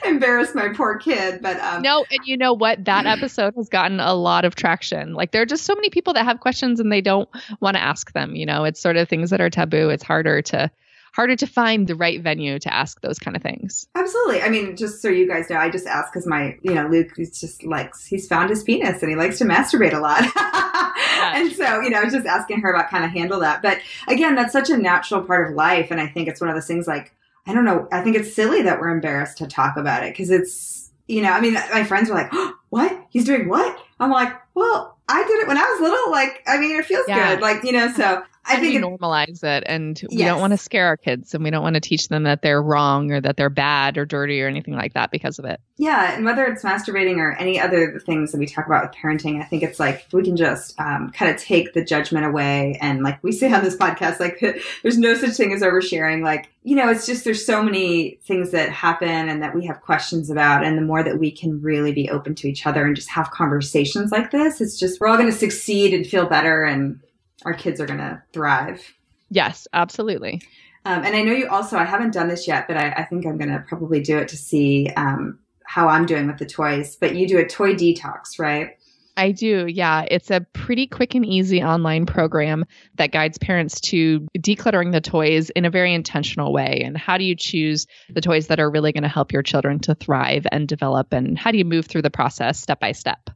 [0.06, 1.42] embarrass my poor kid.
[1.42, 2.84] But um, no, and you know what?
[2.86, 5.14] That episode has gotten a lot of traction.
[5.14, 7.30] Like there are just so many people that have questions and they don't
[7.62, 8.36] want to ask them.
[8.36, 9.90] You know, it's sort of things that are taboo.
[9.90, 10.70] It's harder to
[11.14, 13.88] harder to find the right venue to ask those kind of things.
[13.96, 14.42] Absolutely.
[14.42, 17.12] I mean, just so you guys know, I just ask because my, you know, Luke
[17.18, 20.22] is just likes, he's found his penis and he likes to masturbate a lot.
[21.36, 23.62] and so, you know, I was just asking her about kind of handle that.
[23.62, 25.92] But again, that's such a natural part of life.
[25.92, 27.14] And I think it's one of those things like,
[27.46, 30.30] I don't know, I think it's silly that we're embarrassed to talk about it because
[30.30, 33.06] it's, you know, I mean, my friends were like, oh, what?
[33.10, 33.78] He's doing what?
[34.00, 36.12] I'm like, well, I did it when I was little.
[36.12, 37.34] Like, I mean, it feels yeah.
[37.34, 37.42] good.
[37.42, 40.30] Like, you know, so I think we normalize it, and we yes.
[40.30, 42.62] don't want to scare our kids, and we don't want to teach them that they're
[42.62, 45.62] wrong or that they're bad or dirty or anything like that because of it.
[45.78, 49.40] Yeah, and whether it's masturbating or any other things that we talk about with parenting,
[49.40, 53.04] I think it's like we can just um, kind of take the judgment away, and
[53.04, 54.40] like we say on this podcast, like
[54.82, 56.24] there's no such thing as oversharing.
[56.24, 59.82] Like you know, it's just there's so many things that happen and that we have
[59.82, 62.96] questions about, and the more that we can really be open to each other and
[62.96, 66.64] just have conversations like this, it's just we're all going to succeed and feel better
[66.64, 67.00] and
[67.46, 68.82] our kids are going to thrive.
[69.30, 70.42] Yes, absolutely.
[70.84, 73.26] Um, and I know you also, I haven't done this yet, but I, I think
[73.26, 76.96] I'm going to probably do it to see um, how I'm doing with the toys.
[76.96, 78.72] But you do a toy detox, right?
[79.18, 80.06] I do, yeah.
[80.10, 82.66] It's a pretty quick and easy online program
[82.96, 86.82] that guides parents to decluttering the toys in a very intentional way.
[86.84, 89.80] And how do you choose the toys that are really going to help your children
[89.80, 91.14] to thrive and develop?
[91.14, 93.30] And how do you move through the process step by step?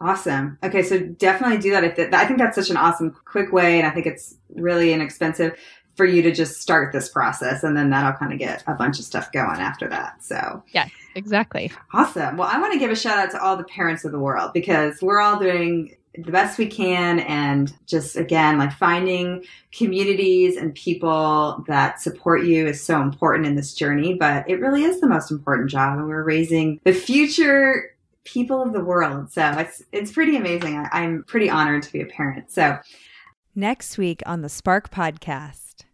[0.00, 0.58] Awesome.
[0.62, 1.84] Okay, so definitely do that.
[1.84, 4.92] If it, I think that's such an awesome, quick way, and I think it's really
[4.92, 5.58] inexpensive
[5.96, 8.98] for you to just start this process, and then that'll kind of get a bunch
[8.98, 10.22] of stuff going after that.
[10.22, 11.72] So yeah, exactly.
[11.92, 12.36] Awesome.
[12.36, 14.52] Well, I want to give a shout out to all the parents of the world
[14.52, 20.74] because we're all doing the best we can and just again like finding communities and
[20.74, 25.06] people that support you is so important in this journey but it really is the
[25.06, 27.94] most important job and we're raising the future
[28.26, 29.32] people of the world.
[29.32, 30.76] So it's it's pretty amazing.
[30.76, 32.50] I, I'm pretty honored to be a parent.
[32.50, 32.78] So
[33.54, 35.84] next week on the Spark Podcast.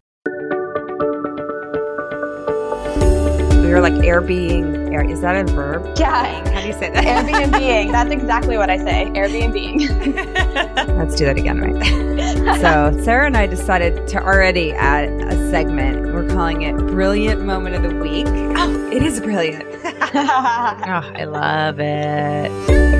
[3.62, 4.93] We were like Airbnb.
[4.93, 5.97] Air, is that a verb?
[5.99, 6.47] Yeah.
[6.53, 7.05] How do you say that?
[7.05, 7.93] Airbnb.
[7.93, 9.07] That's exactly what I say.
[9.14, 10.99] Airbnb.
[10.99, 12.61] Let's do that again, right?
[12.61, 16.12] so Sarah and I decided to already add a segment.
[16.12, 18.26] We're calling it Brilliant Moment of the Week.
[18.28, 19.82] Oh, it is brilliant.
[20.14, 22.91] oh, I love it.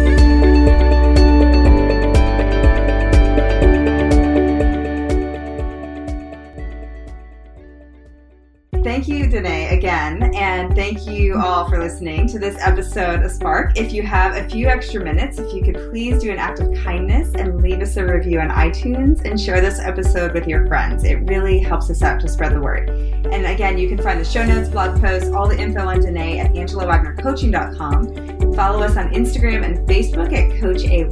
[8.83, 10.35] Thank you, Denaye, again.
[10.35, 13.79] And thank you all for listening to this episode of Spark.
[13.79, 16.75] If you have a few extra minutes, if you could please do an act of
[16.83, 21.05] kindness and leave us a review on iTunes and share this episode with your friends.
[21.05, 22.91] It really helps us out to spread the word.
[22.91, 26.39] And again, you can find the show notes, blog posts, all the info on Denaye
[26.39, 28.55] at angelawagnercoaching.com.
[28.55, 31.05] Follow us on Instagram and Facebook at Coach A.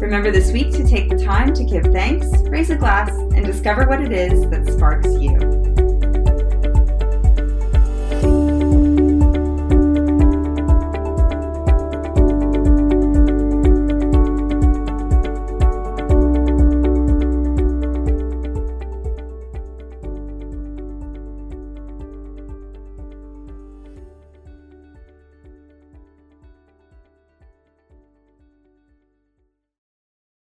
[0.00, 3.88] Remember this week to take the time to give thanks, raise a glass, and discover
[3.88, 5.63] what it is that sparks you.